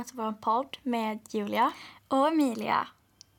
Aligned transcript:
välkomna 0.00 0.04
till 0.04 0.16
vår 0.16 0.32
podd 0.32 0.76
med 0.82 1.18
Julia 1.30 1.72
och 2.08 2.28
Emilia. 2.28 2.88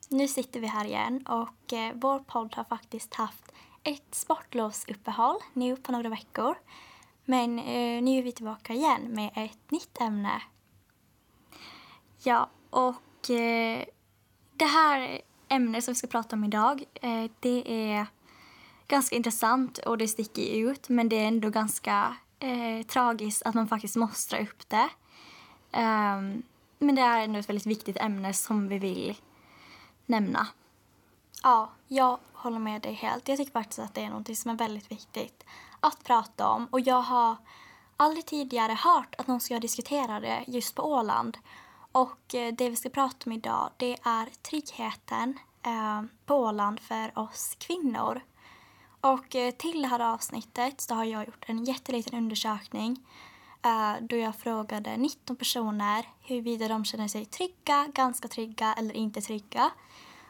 Nu 0.08 0.28
sitter 0.28 0.60
vi 0.60 0.66
här 0.66 0.84
igen 0.84 1.26
och 1.26 1.72
eh, 1.72 1.92
vår 1.94 2.18
podd 2.18 2.54
har 2.54 2.64
faktiskt 2.64 3.14
haft 3.14 3.52
ett 3.82 4.14
sportlovsuppehåll 4.14 5.36
nu 5.52 5.76
på 5.76 5.92
några 5.92 6.08
veckor. 6.08 6.54
Men 7.24 7.58
eh, 7.58 8.02
nu 8.02 8.18
är 8.18 8.22
vi 8.22 8.32
tillbaka 8.32 8.72
igen 8.72 9.00
med 9.08 9.30
ett 9.34 9.70
nytt 9.70 10.00
ämne. 10.00 10.42
Ja, 12.22 12.50
och 12.70 13.30
eh, 13.30 13.84
det 14.56 14.64
här 14.64 15.20
ämnet 15.48 15.84
som 15.84 15.92
vi 15.92 15.98
ska 15.98 16.06
prata 16.06 16.36
om 16.36 16.44
idag, 16.44 16.84
eh, 16.94 17.30
det 17.40 17.62
är 17.66 18.06
ganska 18.88 19.16
intressant 19.16 19.78
och 19.78 19.98
det 19.98 20.08
sticker 20.08 20.70
ut 20.70 20.88
men 20.88 21.08
det 21.08 21.16
är 21.16 21.28
ändå 21.28 21.50
ganska 21.50 22.16
eh, 22.38 22.86
tragiskt 22.86 23.42
att 23.42 23.54
man 23.54 23.68
faktiskt 23.68 23.96
måste 23.96 24.36
dra 24.36 24.42
upp 24.42 24.68
det. 24.68 24.88
Um, 25.74 26.42
men 26.82 26.94
det 26.94 27.02
är 27.02 27.20
ändå 27.20 27.38
ett 27.38 27.48
väldigt 27.48 27.66
viktigt 27.66 27.96
ämne 27.96 28.32
som 28.32 28.68
vi 28.68 28.78
vill 28.78 29.16
nämna. 30.06 30.46
Ja, 31.42 31.70
jag 31.88 32.18
håller 32.32 32.58
med 32.58 32.82
dig 32.82 32.92
helt. 32.92 33.28
Jag 33.28 33.38
tycker 33.38 33.52
faktiskt 33.52 33.78
att 33.78 33.94
det 33.94 34.04
är 34.04 34.10
något 34.10 34.38
som 34.38 34.50
är 34.50 34.54
väldigt 34.54 34.90
viktigt 34.90 35.44
att 35.80 36.04
prata 36.04 36.48
om. 36.48 36.66
Och 36.70 36.80
jag 36.80 37.02
har 37.02 37.36
aldrig 37.96 38.26
tidigare 38.26 38.72
hört 38.72 39.14
att 39.18 39.26
någon 39.26 39.40
ska 39.40 39.60
diskutera 39.60 40.20
det 40.20 40.44
just 40.46 40.74
på 40.74 40.82
Åland. 40.82 41.38
Och 41.92 42.34
eh, 42.34 42.54
det 42.54 42.70
vi 42.70 42.76
ska 42.76 42.88
prata 42.88 43.16
om 43.26 43.32
idag 43.32 43.70
det 43.76 43.96
är 44.02 44.42
tryggheten 44.42 45.38
eh, 45.62 46.02
på 46.26 46.34
Åland 46.34 46.80
för 46.80 47.18
oss 47.18 47.56
kvinnor. 47.58 48.20
Och 49.00 49.36
eh, 49.36 49.50
till 49.50 49.82
det 49.82 49.88
här 49.88 50.00
avsnittet 50.00 50.80
så 50.80 50.94
har 50.94 51.04
jag 51.04 51.26
gjort 51.26 51.44
en 51.46 51.64
jätteliten 51.64 52.18
undersökning 52.18 53.06
då 54.00 54.16
jag 54.16 54.36
frågade 54.36 54.96
19 54.96 55.36
personer 55.36 56.08
huruvida 56.20 56.68
de 56.68 56.84
känner 56.84 57.08
sig 57.08 57.24
trygga, 57.24 57.86
ganska 57.94 58.28
trygga 58.28 58.74
eller 58.78 58.94
inte 58.94 59.20
trygga. 59.20 59.70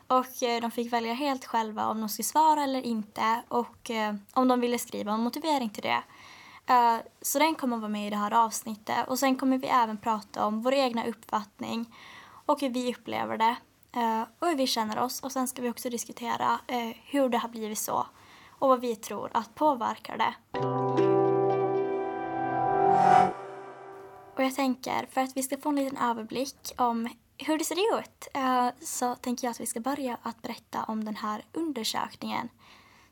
Och 0.07 0.43
eh, 0.43 0.61
de 0.61 0.71
fick 0.71 0.93
välja 0.93 1.15
helt 1.15 1.45
själva 1.45 1.87
om 1.87 2.01
de 2.01 2.09
skulle 2.09 2.25
svara 2.25 2.63
eller 2.63 2.83
inte 2.83 3.43
och 3.49 3.91
eh, 3.91 4.15
om 4.33 4.49
de 4.49 4.61
ville 4.61 4.79
skriva 4.79 5.13
en 5.13 5.21
motivering 5.21 5.71
till 5.71 5.83
det. 5.83 6.03
Eh, 6.67 6.97
så 7.23 7.39
den 7.39 7.55
kommer 7.55 7.77
att 7.77 7.83
vara 7.83 7.93
med 7.93 8.07
i 8.07 8.11
det 8.11 8.17
här 8.17 8.45
avsnittet 8.45 9.09
och 9.09 9.19
sen 9.19 9.37
kommer 9.37 9.59
vi 9.59 9.67
även 9.67 9.97
prata 9.99 10.47
om 10.47 10.63
vår 10.63 10.75
egna 10.75 11.07
uppfattning 11.07 11.95
och 12.47 12.61
hur 12.61 12.71
vi 12.71 12.95
upplever 12.95 13.39
det 13.39 13.57
och 14.39 14.49
hur 14.49 14.57
vi 14.57 14.67
känner 14.67 14.99
oss 14.99 15.21
och 15.21 15.33
sen 15.33 15.49
ska 15.49 15.63
vi 15.63 15.71
också 15.71 15.91
diskutera 15.91 16.59
hur 17.05 17.29
det 17.29 17.39
har 17.39 17.49
blivit 17.49 17.79
så 17.79 18.07
och 18.49 18.69
vad 18.69 18.81
vi 18.81 18.97
tror 18.97 19.31
att 19.35 19.55
påverkar 19.55 20.17
det. 20.19 21.02
Och 24.37 24.43
jag 24.43 24.55
tänker, 24.55 25.07
för 25.07 25.21
att 25.21 25.37
vi 25.37 25.43
ska 25.43 25.59
få 25.59 25.69
en 25.69 25.77
liten 25.77 25.99
överblick 25.99 26.73
om 26.77 27.09
hur 27.39 27.59
det 27.59 27.65
ser 27.65 27.99
ut 27.99 28.29
eh, 28.35 28.69
så 28.81 29.15
tänker 29.15 29.47
jag 29.47 29.51
att 29.51 29.61
vi 29.61 29.67
ska 29.67 29.81
börja 29.81 30.19
att 30.23 30.43
berätta 30.43 30.85
om 30.85 31.05
den 31.05 31.17
här 31.17 31.45
undersökningen. 31.53 32.49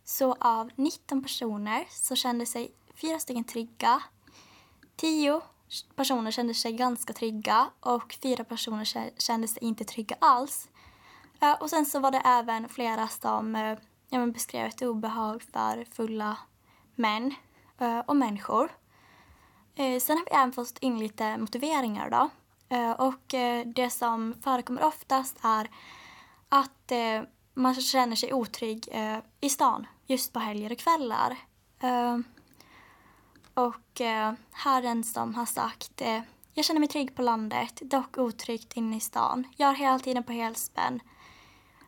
Så 0.04 0.36
av 0.40 0.70
19 0.76 1.22
personer 1.22 1.86
så 1.90 2.16
kände 2.16 2.46
sig 2.46 2.72
fyra 2.94 3.18
stycken 3.18 3.44
trygga, 3.44 4.02
10 4.96 5.40
personer 5.96 6.30
kände 6.30 6.54
sig 6.54 6.72
ganska 6.72 7.12
trygga 7.12 7.70
och 7.80 8.16
fyra 8.22 8.44
personer 8.44 9.18
kände 9.20 9.48
sig 9.48 9.64
inte 9.64 9.84
trygga 9.84 10.16
alls. 10.18 10.68
Eh, 11.40 11.52
och 11.52 11.70
sen 11.70 11.86
så 11.86 12.00
var 12.00 12.10
det 12.10 12.22
även 12.24 12.68
flera 12.68 13.08
som 13.08 13.56
eh, 13.56 13.78
ja, 14.08 14.26
beskrev 14.26 14.66
ett 14.66 14.82
obehag 14.82 15.42
för 15.42 15.84
fulla 15.84 16.36
män 16.94 17.34
och 18.06 18.16
människor. 18.16 18.70
Eh, 19.80 19.98
sen 20.00 20.16
har 20.16 20.24
vi 20.24 20.30
även 20.30 20.52
fått 20.52 20.78
in 20.78 20.98
lite 20.98 21.38
motiveringar 21.38 22.10
då. 22.10 22.30
Eh, 22.76 22.90
och 22.90 23.34
eh, 23.34 23.66
det 23.66 23.90
som 23.90 24.34
förekommer 24.42 24.84
oftast 24.84 25.38
är 25.42 25.70
att 26.48 26.92
man 27.54 27.74
känner 27.74 28.16
sig 28.16 28.32
otrygg 28.32 28.88
i 29.40 29.48
stan 29.48 29.86
just 30.06 30.32
på 30.32 30.38
helger 30.38 30.72
och 30.72 30.78
kvällar. 30.78 31.36
Och 33.54 34.00
här 34.50 34.78
är 34.78 34.82
den 34.82 35.04
som 35.04 35.34
har 35.34 35.46
sagt 35.46 36.02
jag 36.54 36.64
känner 36.64 36.80
mig 36.80 36.88
trygg 36.88 37.14
på 37.14 37.22
landet, 37.22 37.80
dock 37.82 38.18
otryggt 38.18 38.76
inne 38.76 38.96
i 38.96 39.00
stan. 39.00 39.44
Jag 39.56 39.70
är 39.70 39.74
hela 39.74 39.98
tiden 39.98 40.22
på 40.22 40.32
helspänn 40.32 41.00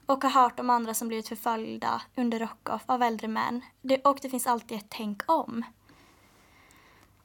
och 0.07 0.25
har 0.25 0.31
hört 0.31 0.61
om 0.61 0.71
andra 0.71 0.95
som 0.95 1.09
blivit 1.09 1.29
förföljda 1.29 2.03
under 2.17 2.39
rockoff 2.39 2.83
av 2.87 3.03
äldre 3.03 3.29
män. 3.29 3.61
Det, 3.81 4.01
och 4.05 4.19
det 4.23 4.31
finns 4.31 4.47
alltid 4.47 4.79
ett 4.79 4.87
tänk 4.89 5.23
om. 5.31 5.65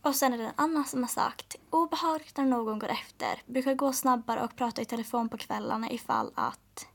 Och 0.07 0.16
sen 0.16 0.34
är 0.34 0.38
det 0.38 0.44
en 0.44 0.53
annan 0.56 0.85
som 0.85 1.03
har 1.03 1.07
sagt 1.07 1.56
obehagligt 1.69 2.38
när 2.38 2.45
någon 2.45 2.79
går 2.79 2.88
efter. 2.88 3.41
Brukar 3.45 3.73
gå 3.73 3.94
snabbare 3.94 4.44
och 4.44 4.56
prata 4.56 4.81
i 4.81 4.85
telefon 4.85 5.29
på 5.29 5.38
kvällarna 5.38 5.91
ifall 5.91 6.31
att 6.35 6.88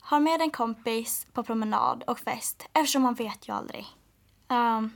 har 0.00 0.20
med 0.20 0.40
en 0.40 0.50
kompis 0.50 1.26
på 1.32 1.42
promenad 1.42 2.04
och 2.06 2.18
fest 2.18 2.68
eftersom 2.72 3.02
man 3.02 3.14
vet 3.14 3.48
ju 3.48 3.52
aldrig. 3.52 3.86
Um, 4.48 4.92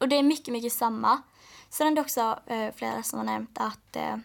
och 0.00 0.08
det 0.08 0.16
är 0.16 0.22
mycket, 0.22 0.52
mycket 0.52 0.72
samma. 0.72 1.22
Sen 1.68 1.86
är 1.86 1.90
det 1.90 2.00
också 2.00 2.38
uh, 2.50 2.72
flera 2.74 3.02
som 3.02 3.18
har 3.18 3.26
nämnt 3.26 3.58
att 3.60 3.96
uh, 3.96 4.16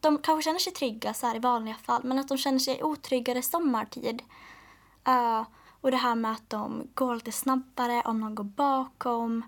de 0.00 0.18
kanske 0.18 0.42
känner 0.42 0.58
sig 0.58 0.72
trygga 0.72 1.14
så 1.14 1.26
här 1.26 1.36
i 1.36 1.38
vanliga 1.38 1.74
fall 1.74 2.04
men 2.04 2.18
att 2.18 2.28
de 2.28 2.38
känner 2.38 2.58
sig 2.58 2.82
otryggare 2.82 3.42
sommartid. 3.42 4.22
Uh, 5.08 5.42
och 5.80 5.90
det 5.90 5.96
här 5.96 6.14
med 6.14 6.32
att 6.32 6.50
de 6.50 6.90
går 6.94 7.14
lite 7.14 7.32
snabbare 7.32 8.02
om 8.04 8.20
någon 8.20 8.34
går 8.34 8.44
bakom 8.44 9.42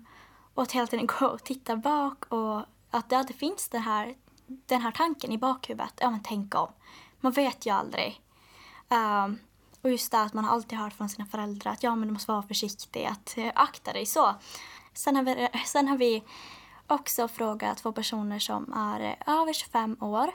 och 0.53 0.63
att 0.63 0.71
hela 0.71 0.87
tiden 0.87 1.07
gå 1.07 1.25
och 1.25 1.43
titta 1.43 1.75
bak 1.75 2.25
och 2.25 2.61
att 2.91 3.09
det 3.09 3.17
alltid 3.17 3.35
finns 3.35 3.69
den 3.69 3.81
här, 3.81 4.15
den 4.47 4.81
här 4.81 4.91
tanken 4.91 5.31
i 5.31 5.37
bakhuvudet. 5.37 5.93
Ja 5.97 6.09
men 6.09 6.23
tänk 6.23 6.55
om. 6.55 6.71
Man 7.19 7.31
vet 7.31 7.65
ju 7.65 7.69
aldrig. 7.69 8.21
Um, 8.89 9.39
och 9.81 9.91
just 9.91 10.11
det 10.11 10.21
att 10.21 10.33
man 10.33 10.45
alltid 10.45 10.77
hört 10.77 10.93
från 10.93 11.09
sina 11.09 11.25
föräldrar 11.25 11.71
att 11.71 11.83
ja 11.83 11.95
men 11.95 12.07
du 12.07 12.13
måste 12.13 12.31
vara 12.31 12.43
försiktig, 12.43 13.05
att 13.05 13.35
uh, 13.37 13.51
akta 13.55 13.93
dig 13.93 14.05
så. 14.05 14.35
Sen 14.93 15.15
har 15.15 15.23
vi, 15.23 15.47
sen 15.65 15.87
har 15.87 15.97
vi 15.97 16.23
också 16.87 17.27
frågat 17.27 17.77
två 17.77 17.91
personer 17.91 18.39
som 18.39 18.73
är 18.73 18.99
eh, 18.99 19.39
över 19.39 19.53
25 19.53 19.97
år. 19.99 20.31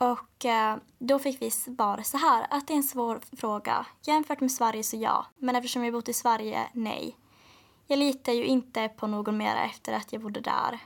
Och 0.00 0.44
eh, 0.44 0.76
då 0.98 1.18
fick 1.18 1.42
vi 1.42 1.50
svar 1.50 2.00
så 2.04 2.18
här, 2.18 2.46
att 2.50 2.66
det 2.66 2.72
är 2.72 2.76
en 2.76 2.82
svår 2.82 3.20
fråga. 3.36 3.86
Jämfört 4.02 4.40
med 4.40 4.52
Sverige 4.52 4.82
så 4.82 4.96
ja, 4.96 5.26
men 5.38 5.56
eftersom 5.56 5.82
vi 5.82 5.92
bott 5.92 6.08
i 6.08 6.12
Sverige, 6.12 6.68
nej. 6.72 7.16
Jag 7.86 7.98
litar 7.98 8.32
ju 8.32 8.44
inte 8.44 8.88
på 8.88 9.06
någon 9.06 9.36
mer 9.36 9.56
efter 9.56 9.92
att 9.92 10.12
jag 10.12 10.22
bodde 10.22 10.40
där. 10.40 10.78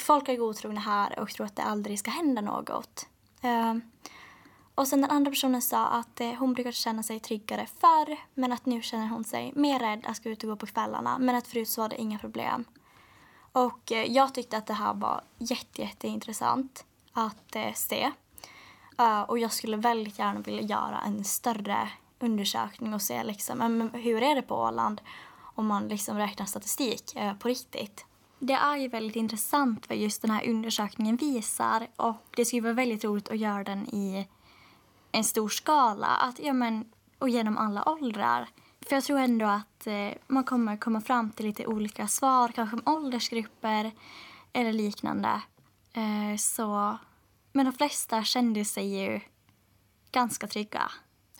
Folk 0.00 0.28
är 0.28 0.36
godtrogna 0.36 0.80
här 0.80 1.18
och 1.18 1.30
tror 1.30 1.46
att 1.46 1.56
det 1.56 1.62
aldrig 1.62 1.98
ska 1.98 2.10
hända 2.10 2.40
något. 2.40 3.06
Ehm, 3.42 3.82
och 4.74 4.88
sen 4.88 5.00
den 5.00 5.10
andra 5.10 5.30
personen 5.30 5.62
sa 5.62 5.86
att 5.86 6.20
eh, 6.20 6.32
hon 6.32 6.54
brukade 6.54 6.72
känna 6.72 7.02
sig 7.02 7.20
tryggare 7.20 7.66
förr 7.80 8.16
men 8.34 8.52
att 8.52 8.66
nu 8.66 8.82
känner 8.82 9.08
hon 9.08 9.24
sig 9.24 9.52
mer 9.56 9.78
rädd 9.78 10.06
att 10.06 10.24
gå 10.24 10.30
ut 10.30 10.42
och 10.42 10.48
gå 10.48 10.56
på 10.56 10.66
kvällarna 10.66 11.18
men 11.18 11.34
att 11.34 11.46
förut 11.46 11.68
så 11.68 11.80
var 11.80 11.88
det 11.88 12.00
inga 12.00 12.18
problem. 12.18 12.64
Och 13.52 13.92
eh, 13.92 14.12
jag 14.12 14.34
tyckte 14.34 14.56
att 14.56 14.66
det 14.66 14.74
här 14.74 14.94
var 14.94 15.20
jätte, 15.38 15.82
jätteintressant 15.82 16.84
att 17.12 17.56
eh, 17.56 17.72
se. 17.74 18.10
Ehm, 18.98 19.24
och 19.24 19.38
jag 19.38 19.52
skulle 19.52 19.76
väldigt 19.76 20.18
gärna 20.18 20.40
vilja 20.40 20.62
göra 20.62 21.00
en 21.06 21.24
större 21.24 21.88
undersökning 22.18 22.94
och 22.94 23.02
se 23.02 23.24
liksom, 23.24 23.60
ehm, 23.60 23.90
hur 23.92 24.22
är 24.22 24.34
det 24.34 24.42
på 24.42 24.56
Åland 24.56 25.00
om 25.54 25.66
man 25.66 25.88
liksom 25.88 26.16
räknar 26.16 26.46
statistik 26.46 27.12
uh, 27.16 27.34
på 27.34 27.48
riktigt. 27.48 28.06
Det 28.38 28.52
är 28.52 28.76
ju 28.76 28.88
väldigt 28.88 29.16
intressant 29.16 29.88
vad 29.88 29.98
just 29.98 30.22
den 30.22 30.30
här 30.30 30.48
undersökningen 30.48 31.16
visar 31.16 31.86
och 31.96 32.26
det 32.36 32.44
skulle 32.44 32.62
vara 32.62 32.72
väldigt 32.72 33.04
roligt 33.04 33.28
att 33.28 33.38
göra 33.38 33.64
den 33.64 33.86
i 33.94 34.28
en 35.12 35.24
stor 35.24 35.48
skala 35.48 36.06
att, 36.06 36.38
ja, 36.38 36.52
men, 36.52 36.84
och 37.18 37.28
genom 37.28 37.58
alla 37.58 37.88
åldrar. 37.88 38.48
För 38.80 38.96
jag 38.96 39.04
tror 39.04 39.18
ändå 39.18 39.46
att 39.46 39.86
eh, 39.86 40.10
man 40.26 40.44
kommer 40.44 40.76
komma 40.76 41.00
fram 41.00 41.30
till 41.30 41.46
lite 41.46 41.66
olika 41.66 42.08
svar, 42.08 42.48
kanske 42.48 42.76
om 42.76 42.82
åldersgrupper 42.94 43.92
eller 44.52 44.72
liknande. 44.72 45.42
Eh, 45.92 46.36
så 46.38 46.98
men 47.52 47.66
de 47.66 47.72
flesta 47.72 48.24
kände 48.24 48.64
sig 48.64 49.02
ju 49.02 49.20
ganska 50.12 50.46
trygga. 50.46 50.92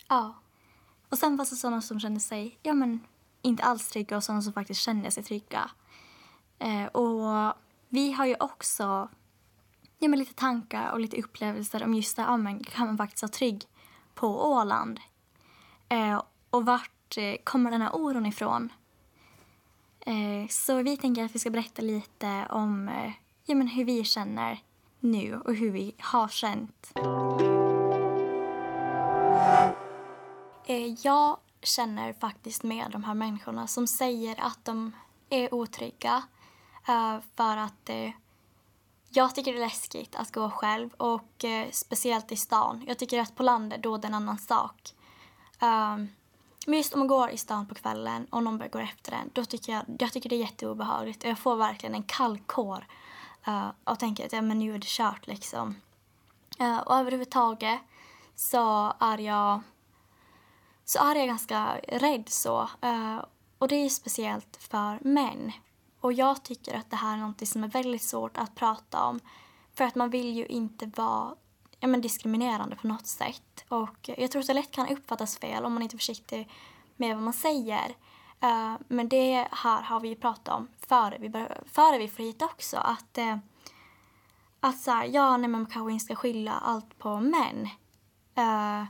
Ja. 0.07 0.33
Och 1.09 1.17
sen 1.17 1.37
fanns 1.37 1.49
det 1.49 1.55
sådana 1.55 1.81
som 1.81 1.99
kände 1.99 2.19
sig 2.19 2.59
ja, 2.63 2.73
men, 2.73 2.99
inte 3.43 3.63
alls 3.63 3.87
trygga 3.87 4.17
och 4.17 4.23
sådana 4.23 4.41
som 4.41 4.53
faktiskt 4.53 4.81
känner 4.81 5.09
sig 5.09 5.23
trygga. 5.23 5.69
Eh, 6.59 6.85
och 6.85 7.53
vi 7.89 8.11
har 8.11 8.25
ju 8.25 8.35
också 8.39 9.09
ja, 10.03 10.09
men 10.09 10.19
lite 10.19 10.33
tankar 10.33 10.91
och 10.91 10.99
lite 10.99 11.17
upplevelser 11.17 11.83
om 11.83 11.93
just 11.93 12.15
det, 12.15 12.21
ja, 12.21 12.37
men, 12.37 12.63
kan 12.63 12.87
man 12.87 12.97
faktiskt 12.97 13.23
vara 13.23 13.31
trygg 13.31 13.65
på 14.15 14.51
Åland? 14.51 14.99
Eh, 15.89 16.23
och 16.49 16.65
vart 16.65 17.17
eh, 17.17 17.35
kommer 17.43 17.71
den 17.71 17.81
här 17.81 17.95
oron 17.95 18.25
ifrån? 18.25 18.69
Eh, 19.99 20.47
så 20.49 20.83
vi 20.83 20.97
tänker 20.97 21.25
att 21.25 21.35
vi 21.35 21.39
ska 21.39 21.49
berätta 21.49 21.81
lite 21.81 22.47
om 22.49 22.89
eh, 22.89 23.11
ja, 23.45 23.55
men 23.55 23.67
hur 23.67 23.85
vi 23.85 24.03
känner 24.03 24.59
nu 24.99 25.41
och 25.45 25.55
hur 25.55 25.71
vi 25.71 25.95
har 25.99 26.27
känt. 26.27 26.93
Eh, 30.65 30.87
jag 31.05 31.37
känner 31.65 32.13
faktiskt 32.13 32.63
med 32.63 32.91
de 32.91 33.03
här 33.03 33.13
människorna 33.13 33.67
som 33.67 33.87
säger 33.87 34.39
att 34.39 34.65
de 34.65 34.91
är 35.29 35.53
otrygga. 35.53 36.23
Eh, 36.87 37.17
för 37.35 37.57
att 37.57 37.89
eh, 37.89 38.11
jag 39.09 39.35
tycker 39.35 39.53
det 39.53 39.57
är 39.57 39.65
läskigt 39.65 40.15
att 40.15 40.31
gå 40.31 40.49
själv 40.49 40.93
och 40.97 41.45
eh, 41.45 41.67
speciellt 41.71 42.31
i 42.31 42.35
stan. 42.35 42.83
Jag 42.87 42.97
tycker 42.97 43.19
att 43.19 43.35
på 43.35 43.43
landet 43.43 43.83
då 43.83 43.95
är 43.95 43.99
det 43.99 44.07
en 44.07 44.13
annan 44.13 44.37
sak. 44.37 44.93
Ehm, 45.59 46.07
men 46.65 46.77
just 46.77 46.93
om 46.93 46.99
man 46.99 47.07
går 47.07 47.29
i 47.29 47.37
stan 47.37 47.67
på 47.67 47.75
kvällen 47.75 48.25
och 48.25 48.43
någon 48.43 48.57
börjar 48.57 48.71
gå 48.71 48.79
efter 48.79 49.11
en, 49.11 49.29
då 49.33 49.45
tycker 49.45 49.73
jag, 49.73 49.83
jag 49.99 50.11
tycker 50.11 50.29
det 50.29 50.35
är 50.35 50.39
jätteobehagligt. 50.39 51.23
Jag 51.23 51.39
får 51.39 51.55
verkligen 51.55 51.95
en 51.95 52.03
kall 52.03 52.39
kår 52.39 52.87
uh, 53.47 53.69
och 53.83 53.99
tänker 53.99 54.25
att 54.25 54.33
ja, 54.33 54.41
men 54.41 54.59
nu 54.59 54.73
är 54.73 54.77
det 54.77 54.87
kört 54.87 55.27
liksom. 55.27 55.75
Uh, 56.61 56.77
och 56.77 56.95
överhuvudtaget 56.95 57.79
så 58.35 58.93
är 58.99 59.17
jag 59.17 59.61
så 60.85 60.99
är 60.99 61.15
jag 61.15 61.27
ganska 61.27 61.79
rädd 61.87 62.29
så. 62.29 62.69
Eh, 62.81 63.25
och 63.57 63.67
det 63.67 63.75
är 63.75 63.89
speciellt 63.89 64.57
för 64.57 64.99
män. 65.01 65.51
Och 65.99 66.13
jag 66.13 66.43
tycker 66.43 66.77
att 66.77 66.89
det 66.89 66.95
här 66.95 67.17
är 67.17 67.21
något 67.21 67.47
som 67.47 67.63
är 67.63 67.67
väldigt 67.67 68.01
svårt 68.01 68.37
att 68.37 68.55
prata 68.55 69.03
om. 69.03 69.19
För 69.73 69.83
att 69.83 69.95
man 69.95 70.09
vill 70.09 70.35
ju 70.35 70.45
inte 70.45 70.91
vara 70.95 71.35
ja, 71.79 71.87
men 71.87 72.01
diskriminerande 72.01 72.75
på 72.75 72.87
något 72.87 73.07
sätt. 73.07 73.65
Och 73.67 74.09
jag 74.17 74.31
tror 74.31 74.39
att 74.39 74.47
det 74.47 74.53
lätt 74.53 74.71
kan 74.71 74.89
uppfattas 74.89 75.37
fel 75.37 75.65
om 75.65 75.73
man 75.73 75.83
inte 75.83 75.95
är 75.95 75.97
försiktig 75.97 76.49
med 76.95 77.15
vad 77.15 77.23
man 77.23 77.33
säger. 77.33 77.95
Uh, 78.43 78.75
men 78.87 79.09
det 79.09 79.47
här 79.51 79.81
har 79.81 79.99
vi 79.99 80.09
ju 80.09 80.15
pratat 80.15 80.55
om 80.55 80.67
före 80.87 81.17
vi, 81.19 81.47
före 81.65 81.97
vi 81.97 82.07
får 82.07 82.23
hit 82.23 82.41
också. 82.41 82.77
Att, 82.77 83.17
uh, 83.17 83.37
att 84.59 84.79
så 84.79 84.91
här, 84.91 85.05
ja, 85.05 85.37
nej, 85.37 85.47
man 85.47 85.65
kanske 85.65 85.91
inte 85.91 86.05
ska 86.05 86.15
skylla 86.15 86.51
allt 86.51 86.97
på 86.97 87.19
män. 87.19 87.69
Uh, 88.37 88.85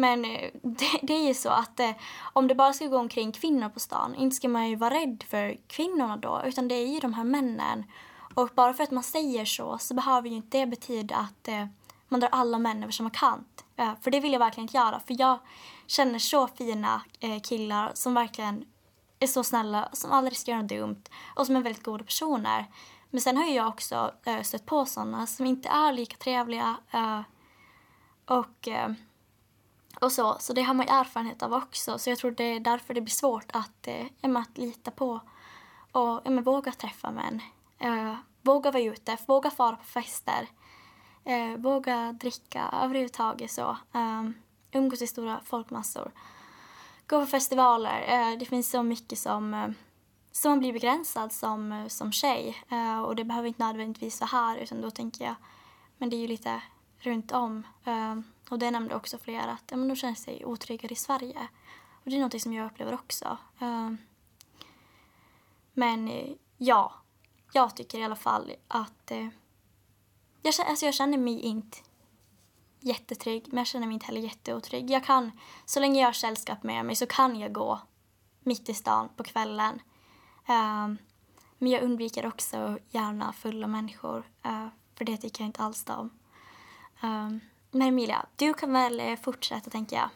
men 0.00 0.24
eh, 0.24 0.50
det, 0.62 0.98
det, 1.02 1.14
är 1.14 1.28
ju 1.28 1.34
så 1.34 1.48
att 1.48 1.80
eh, 1.80 1.90
om 2.32 2.48
det 2.48 2.54
bara 2.54 2.72
ska 2.72 2.86
gå 2.86 2.98
omkring 2.98 3.32
kvinnor 3.32 3.68
på 3.68 3.80
stan, 3.80 4.14
inte 4.14 4.36
ska 4.36 4.48
man 4.48 4.68
ju 4.68 4.76
vara 4.76 4.94
rädd 4.94 5.24
för 5.28 5.56
kvinnorna 5.66 6.16
då, 6.16 6.42
utan 6.44 6.68
det 6.68 6.74
är 6.74 6.86
ju 6.86 7.00
de 7.00 7.14
här 7.14 7.24
männen. 7.24 7.84
Och 8.34 8.50
bara 8.54 8.74
för 8.74 8.84
att 8.84 8.90
man 8.90 9.02
säger 9.02 9.44
så, 9.44 9.78
så 9.78 9.94
behöver 9.94 10.28
ju 10.28 10.36
inte 10.36 10.58
det 10.58 10.66
betyda 10.66 11.16
att 11.16 11.48
eh, 11.48 11.66
man 12.08 12.20
drar 12.20 12.28
alla 12.32 12.58
män 12.58 12.82
över 12.82 12.92
samma 12.92 13.10
kant. 13.10 13.64
Eh, 13.76 13.92
för 14.00 14.10
det 14.10 14.20
vill 14.20 14.32
jag 14.32 14.38
verkligen 14.38 14.64
inte 14.64 14.76
göra. 14.76 15.00
För 15.00 15.20
jag 15.20 15.38
känner 15.86 16.18
så 16.18 16.48
fina 16.48 17.02
killar 17.42 17.90
som 17.94 18.14
verkligen 18.14 18.64
är 19.18 19.26
så 19.26 19.44
snälla, 19.44 19.88
som 19.92 20.12
aldrig 20.12 20.36
ska 20.36 20.50
göra 20.50 20.62
något 20.62 20.70
dumt 20.70 21.02
och 21.34 21.46
som 21.46 21.56
är 21.56 21.60
väldigt 21.60 21.82
goda 21.82 22.04
personer. 22.04 22.66
Men 23.10 23.20
sen 23.20 23.36
har 23.36 23.46
jag 23.46 23.68
också 23.68 24.12
stött 24.42 24.66
på 24.66 24.84
sådana 24.84 25.26
som 25.26 25.46
inte 25.46 25.68
är 25.68 25.92
lika 25.92 26.16
trevliga. 26.16 26.76
och, 28.26 28.68
och 30.00 30.12
så. 30.12 30.36
Så 30.40 30.52
det 30.52 30.62
har 30.62 30.74
man 30.74 30.86
ju 30.86 30.92
erfarenhet 30.92 31.42
av 31.42 31.52
också. 31.52 31.98
Så 31.98 32.10
jag 32.10 32.18
tror 32.18 32.30
det 32.30 32.44
är 32.44 32.60
därför 32.60 32.94
det 32.94 33.00
blir 33.00 33.10
svårt 33.10 33.50
att, 33.52 33.86
eh, 33.86 34.36
att 34.36 34.58
lita 34.58 34.90
på 34.90 35.20
och 35.92 36.26
eh, 36.26 36.40
våga 36.40 36.72
träffa 36.72 37.10
män. 37.10 37.40
Eh, 37.78 38.14
våga 38.42 38.70
vara 38.70 38.82
ute, 38.82 39.16
våga 39.26 39.50
fara 39.50 39.76
på 39.76 39.84
fester 39.84 40.48
eh, 41.24 41.56
våga 41.56 42.12
dricka 42.12 42.70
överhuvudtaget 42.82 43.50
så. 43.50 43.76
Eh, 43.92 44.30
umgås 44.72 45.02
i 45.02 45.06
stora 45.06 45.40
folkmassor. 45.44 46.12
Gå 47.06 47.20
på 47.20 47.26
festivaler. 47.26 48.04
Eh, 48.08 48.38
det 48.38 48.44
finns 48.44 48.70
så 48.70 48.82
mycket 48.82 49.18
som, 49.18 49.54
eh, 49.54 49.68
som 50.32 50.58
blir 50.58 50.72
begränsad 50.72 51.32
som, 51.32 51.72
eh, 51.72 51.86
som 51.86 52.12
tjej. 52.12 52.64
Eh, 52.68 53.00
och 53.02 53.16
det 53.16 53.24
behöver 53.24 53.48
inte 53.48 53.64
nödvändigtvis 53.64 54.20
vara 54.20 54.28
här 54.28 54.56
utan 54.56 54.80
då 54.80 54.90
tänker 54.90 55.24
jag, 55.24 55.34
men 55.98 56.10
det 56.10 56.16
är 56.16 56.20
ju 56.20 56.28
lite 56.28 56.62
runt 56.98 57.32
om. 57.32 57.66
Um, 57.84 58.24
och 58.50 58.58
det 58.58 58.70
nämnde 58.70 58.94
också 58.94 59.18
flera 59.18 59.52
att 59.52 59.64
ja, 59.70 59.76
men 59.76 59.88
de 59.88 59.96
känner 59.96 60.14
sig 60.14 60.44
otryggare 60.44 60.92
i 60.92 60.96
Sverige. 60.96 61.48
Och 61.92 62.10
det 62.10 62.16
är 62.16 62.20
något 62.20 62.42
som 62.42 62.52
jag 62.52 62.66
upplever 62.66 62.94
också. 62.94 63.38
Ehm, 63.58 63.98
men 65.72 66.08
eh, 66.08 66.32
ja, 66.56 66.92
jag 67.52 67.76
tycker 67.76 67.98
i 67.98 68.04
alla 68.04 68.16
fall 68.16 68.52
att 68.68 69.10
eh, 69.10 69.28
jag, 70.42 70.54
alltså 70.66 70.84
jag 70.84 70.94
känner 70.94 71.18
mig 71.18 71.40
inte 71.40 71.78
jättetrygg, 72.80 73.44
men 73.48 73.58
jag 73.58 73.66
känner 73.66 73.86
mig 73.86 73.94
inte 73.94 74.06
heller 74.06 74.20
jätteotrygg. 74.20 74.90
Jag 74.90 75.04
kan, 75.04 75.32
så 75.64 75.80
länge 75.80 76.00
jag 76.00 76.08
har 76.08 76.12
sällskap 76.12 76.62
med 76.62 76.84
mig 76.84 76.96
så 76.96 77.06
kan 77.06 77.40
jag 77.40 77.52
gå 77.52 77.80
mitt 78.40 78.68
i 78.68 78.74
stan 78.74 79.08
på 79.16 79.24
kvällen. 79.24 79.82
Ehm, 80.46 80.98
men 81.58 81.70
jag 81.70 81.82
undviker 81.82 82.26
också 82.26 82.78
gärna 82.88 83.32
fulla 83.32 83.66
människor, 83.66 84.30
eh, 84.42 84.66
för 84.94 85.04
det 85.04 85.16
tycker 85.16 85.42
jag 85.42 85.48
inte 85.48 85.62
alls 85.62 85.84
om. 85.88 86.10
Um, 87.02 87.40
men 87.70 87.88
Emilia, 87.88 88.26
du 88.36 88.54
kan 88.54 88.72
väl 88.72 89.00
eh, 89.00 89.16
fortsätta 89.16 89.70
tänker 89.70 89.96
jag. 89.96 90.08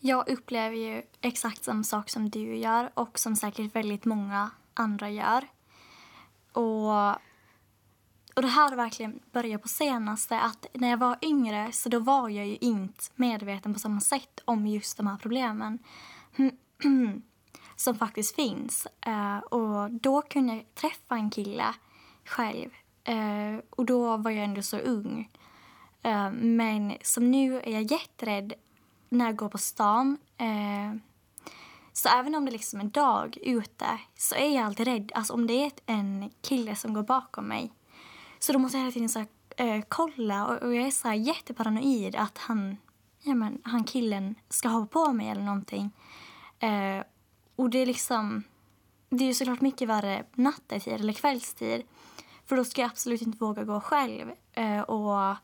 Jag 0.00 0.28
upplever 0.28 0.76
ju 0.76 1.02
exakt 1.20 1.64
samma 1.64 1.84
sak 1.84 2.10
som 2.10 2.30
du 2.30 2.56
gör 2.56 2.90
och 2.94 3.18
som 3.18 3.36
säkert 3.36 3.76
väldigt 3.76 4.04
många 4.04 4.50
andra 4.74 5.10
gör. 5.10 5.48
Och 6.52 7.16
och 8.34 8.42
det 8.42 8.48
här 8.48 8.68
har 8.68 8.76
verkligen 8.76 9.20
börjat 9.32 9.62
på 9.62 9.68
senaste 9.68 10.40
att 10.40 10.66
när 10.72 10.90
jag 10.90 10.96
var 10.96 11.18
yngre 11.22 11.72
så 11.72 11.88
då 11.88 11.98
var 11.98 12.28
jag 12.28 12.46
ju 12.46 12.56
inte 12.60 13.04
medveten 13.14 13.74
på 13.74 13.80
samma 13.80 14.00
sätt 14.00 14.40
om 14.44 14.66
just 14.66 14.96
de 14.96 15.06
här 15.06 15.16
problemen 15.16 15.78
som 17.76 17.94
faktiskt 17.94 18.34
finns. 18.34 18.86
Eh, 19.06 19.38
och 19.38 19.90
då 19.90 20.22
kunde 20.22 20.54
jag 20.54 20.74
träffa 20.74 21.14
en 21.14 21.30
kille 21.30 21.74
själv 22.24 22.70
eh, 23.04 23.64
och 23.70 23.86
då 23.86 24.16
var 24.16 24.30
jag 24.30 24.44
ändå 24.44 24.62
så 24.62 24.78
ung. 24.78 25.30
Uh, 26.06 26.30
men 26.32 26.96
som 27.02 27.30
nu 27.30 27.60
är 27.60 27.70
jag 27.70 27.82
jätterädd 27.82 28.54
när 29.10 29.24
jag 29.24 29.36
går 29.36 29.48
på 29.48 29.58
stan. 29.58 30.18
Eh, 30.38 31.00
så 31.92 32.08
även 32.08 32.34
om 32.34 32.44
det 32.44 32.50
liksom 32.50 32.80
är 32.80 32.84
dag 32.84 33.38
ute 33.42 33.86
så 34.16 34.34
är 34.34 34.54
jag 34.54 34.64
alltid 34.64 34.86
rädd. 34.86 35.12
Alltså 35.14 35.32
om 35.32 35.46
det 35.46 35.64
är 35.64 35.72
en 35.86 36.30
kille 36.42 36.76
som 36.76 36.94
går 36.94 37.02
bakom 37.02 37.48
mig 37.48 37.72
så 38.38 38.52
då 38.52 38.58
måste 38.58 38.78
jag 38.78 38.82
hela 38.82 38.92
tiden 38.92 39.08
så 39.08 39.18
här, 39.18 39.28
äh, 39.56 39.82
kolla 39.88 40.46
och, 40.46 40.62
och, 40.62 40.74
jag 40.74 40.86
är 40.86 40.90
så 40.90 41.08
här 41.08 41.14
jätteparanoid 41.14 42.16
att 42.16 42.38
han, 42.38 42.76
ja 43.22 43.34
men, 43.34 43.62
han 43.64 43.84
killen 43.84 44.34
ska 44.48 44.68
hoppa 44.68 44.92
på 44.92 45.12
mig 45.12 45.28
eller 45.28 45.42
någonting. 45.42 45.90
Och 47.56 47.70
det 47.70 47.78
är 47.78 47.86
liksom, 47.86 48.42
det 49.08 49.24
är 49.24 49.28
ju 49.28 49.34
såklart 49.34 49.60
mycket 49.60 49.88
värre 49.88 50.24
nattetid 50.34 50.92
eller 50.92 51.12
kvällstid. 51.12 51.82
För 52.46 52.56
då 52.56 52.64
ska 52.64 52.80
jag 52.80 52.90
absolut 52.90 53.22
inte 53.22 53.38
våga 53.38 53.64
gå 53.64 53.80
själv. 53.80 54.30
Och 54.86 55.36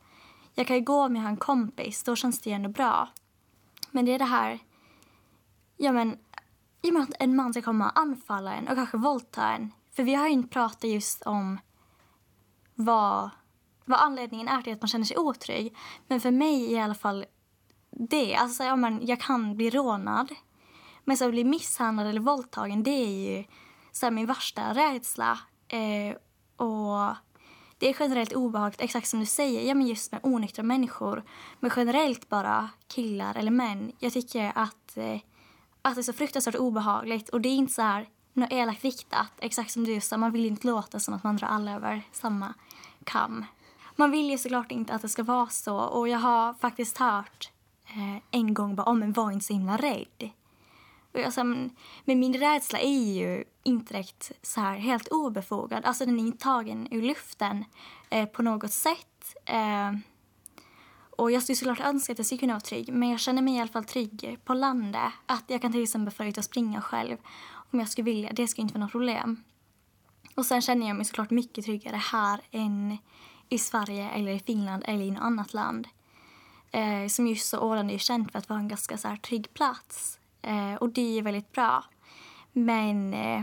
jag 0.58 0.66
kan 0.66 0.76
ju 0.76 0.82
gå 0.82 1.08
med 1.08 1.26
en 1.26 1.36
kompis, 1.36 2.02
då 2.02 2.16
känns 2.16 2.40
det 2.40 2.50
ju 2.50 2.56
ändå 2.56 2.68
bra. 2.68 3.08
Men 3.90 4.04
det 4.04 4.12
är 4.12 4.18
det 4.18 4.24
här, 4.24 4.58
ja 5.76 5.92
men, 5.92 6.18
i 6.82 6.90
och 6.90 6.94
med 6.94 7.02
att 7.02 7.14
en 7.18 7.36
man 7.36 7.52
ska 7.52 7.62
komma 7.62 7.90
och 7.90 7.98
anfalla 7.98 8.54
en 8.54 8.68
och 8.68 8.74
kanske 8.74 8.96
våldta 8.96 9.52
en. 9.52 9.72
För 9.92 10.02
vi 10.02 10.14
har 10.14 10.26
ju 10.26 10.32
inte 10.32 10.48
pratat 10.48 10.84
just 10.84 11.22
om 11.22 11.58
vad, 12.74 13.30
vad 13.84 14.00
anledningen 14.00 14.48
är 14.48 14.62
till 14.62 14.72
att 14.72 14.82
man 14.82 14.88
känner 14.88 15.04
sig 15.04 15.18
otrygg. 15.18 15.76
Men 16.06 16.20
för 16.20 16.30
mig 16.30 16.74
är 16.74 16.78
i 16.78 16.80
alla 16.80 16.94
fall 16.94 17.24
det. 17.90 18.36
Alltså, 18.36 18.64
ja, 18.64 18.76
men 18.76 19.06
jag 19.06 19.20
kan 19.20 19.56
bli 19.56 19.70
rånad. 19.70 20.34
Men 21.04 21.16
så 21.16 21.24
att 21.24 21.30
bli 21.30 21.44
misshandlad 21.44 22.06
eller 22.06 22.20
våldtagen, 22.20 22.82
det 22.82 22.90
är 22.90 23.36
ju 23.36 23.44
så 23.92 24.06
här, 24.06 24.10
min 24.10 24.26
värsta 24.26 24.74
rädsla. 24.74 25.38
Eh, 25.68 26.16
och 26.66 27.16
det 27.78 27.88
är 27.88 27.96
generellt 28.00 28.32
obehagligt, 28.32 28.80
exakt 28.80 29.08
som 29.08 29.20
du 29.20 29.26
säger, 29.26 29.68
ja, 29.68 29.74
men 29.74 29.86
just 29.86 30.12
med 30.12 30.20
onyktra 30.22 30.62
människor. 30.62 31.22
Men 31.60 31.70
generellt 31.76 32.28
bara 32.28 32.70
killar 32.88 33.34
eller 33.34 33.50
män. 33.50 33.92
Jag 33.98 34.12
tycker 34.12 34.52
att, 34.54 34.96
eh, 34.96 35.18
att 35.82 35.94
det 35.94 36.00
är 36.00 36.02
så 36.02 36.12
fruktansvärt 36.12 36.54
obehagligt. 36.54 37.28
Och 37.28 37.40
det 37.40 37.48
är 37.48 37.56
inte 37.56 37.72
så 37.72 37.82
här 37.82 38.08
något 38.32 38.52
elakt 38.52 38.84
riktat, 38.84 39.32
exakt 39.38 39.70
som 39.70 39.84
du 39.84 40.00
sa. 40.00 40.16
Man 40.16 40.32
vill 40.32 40.46
inte 40.46 40.66
låta 40.66 41.00
som 41.00 41.14
att 41.14 41.24
man 41.24 41.36
drar 41.36 41.48
alla 41.48 41.72
över 41.72 42.02
samma 42.12 42.54
kam. 43.04 43.44
Man 43.96 44.10
vill 44.10 44.30
ju 44.30 44.38
såklart 44.38 44.72
inte 44.72 44.94
att 44.94 45.02
det 45.02 45.08
ska 45.08 45.22
vara 45.22 45.48
så 45.48 45.76
och 45.76 46.08
jag 46.08 46.18
har 46.18 46.54
faktiskt 46.54 46.98
hört 46.98 47.50
eh, 47.86 48.22
en 48.30 48.54
gång 48.54 48.74
bara, 48.74 48.90
oh, 48.90 48.94
men 48.94 49.12
var 49.12 49.30
inte 49.30 49.44
så 49.44 49.52
himla 49.52 49.76
rädd. 49.76 50.30
Och 51.16 51.22
jag 51.22 51.32
sa, 51.32 51.44
men, 51.44 51.70
men 52.04 52.20
min 52.20 52.34
rädsla 52.34 52.78
är 52.78 53.12
ju 53.12 53.44
inte 53.62 53.94
direkt 53.94 54.32
så 54.42 54.60
här 54.60 54.76
helt 54.76 55.08
obefogad. 55.08 55.84
Alltså 55.84 56.06
den 56.06 56.18
är 56.18 56.22
inte 56.26 56.44
tagen 56.44 56.88
ur 56.90 57.02
luften 57.02 57.64
eh, 58.10 58.26
på 58.26 58.42
något 58.42 58.72
sätt. 58.72 59.36
Eh, 59.44 59.92
och 61.10 61.30
jag 61.30 61.42
skulle 61.42 61.56
såklart 61.56 61.80
önska 61.80 62.12
att 62.12 62.18
jag 62.18 62.26
skulle 62.26 62.38
kunna 62.38 62.52
vara 62.52 62.60
trygg, 62.60 62.92
men 62.92 63.08
jag 63.08 63.20
känner 63.20 63.42
mig 63.42 63.54
i 63.54 63.60
alla 63.60 63.68
fall 63.68 63.84
trygg 63.84 64.38
på 64.44 64.54
landet. 64.54 65.12
Att 65.26 65.44
jag 65.46 65.62
kan 65.62 65.72
till 65.72 65.82
exempel 65.82 66.14
få 66.14 66.24
ut 66.24 66.38
och 66.38 66.44
springa 66.44 66.80
själv 66.80 67.16
om 67.70 67.80
jag 67.80 67.88
skulle 67.88 68.04
vilja. 68.04 68.32
Det 68.32 68.48
skulle 68.48 68.62
inte 68.62 68.74
vara 68.74 68.84
något 68.84 68.92
problem. 68.92 69.42
Och 70.34 70.46
sen 70.46 70.62
känner 70.62 70.86
jag 70.86 70.96
mig 70.96 71.04
såklart 71.04 71.30
mycket 71.30 71.64
tryggare 71.64 71.96
här 71.96 72.40
än 72.50 72.98
i 73.48 73.58
Sverige 73.58 74.10
eller 74.10 74.32
i 74.32 74.38
Finland 74.38 74.84
eller 74.86 75.04
i 75.04 75.10
något 75.10 75.22
annat 75.22 75.54
land. 75.54 75.88
Eh, 76.70 77.08
som 77.08 77.26
just 77.26 77.48
så 77.48 77.58
Åland 77.58 77.90
är 77.90 77.92
ju 77.92 77.98
känt 77.98 78.32
för 78.32 78.38
att 78.38 78.48
vara 78.48 78.58
en 78.58 78.68
ganska 78.68 78.98
så 78.98 79.08
här, 79.08 79.16
trygg 79.16 79.54
plats. 79.54 80.18
Eh, 80.46 80.74
och 80.74 80.88
det 80.88 81.18
är 81.18 81.22
väldigt 81.22 81.52
bra. 81.52 81.84
Men, 82.52 83.14
eh, 83.14 83.42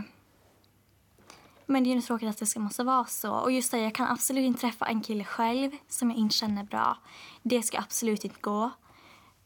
men 1.66 1.84
det 1.84 1.90
är 1.90 1.94
ju 1.94 2.00
tråkigt 2.00 2.28
att 2.28 2.38
det 2.38 2.46
ska 2.46 2.60
måste 2.60 2.84
vara 2.84 3.04
så. 3.04 3.32
Och 3.32 3.52
just 3.52 3.70
det, 3.70 3.78
jag 3.78 3.94
kan 3.94 4.08
absolut 4.08 4.44
inte 4.44 4.60
träffa 4.60 4.86
en 4.86 5.00
kille 5.00 5.24
själv 5.24 5.70
som 5.88 6.10
jag 6.10 6.18
inte 6.18 6.34
känner 6.34 6.64
bra. 6.64 6.98
Det 7.42 7.62
ska 7.62 7.78
absolut 7.78 8.24
inte 8.24 8.40
gå. 8.40 8.70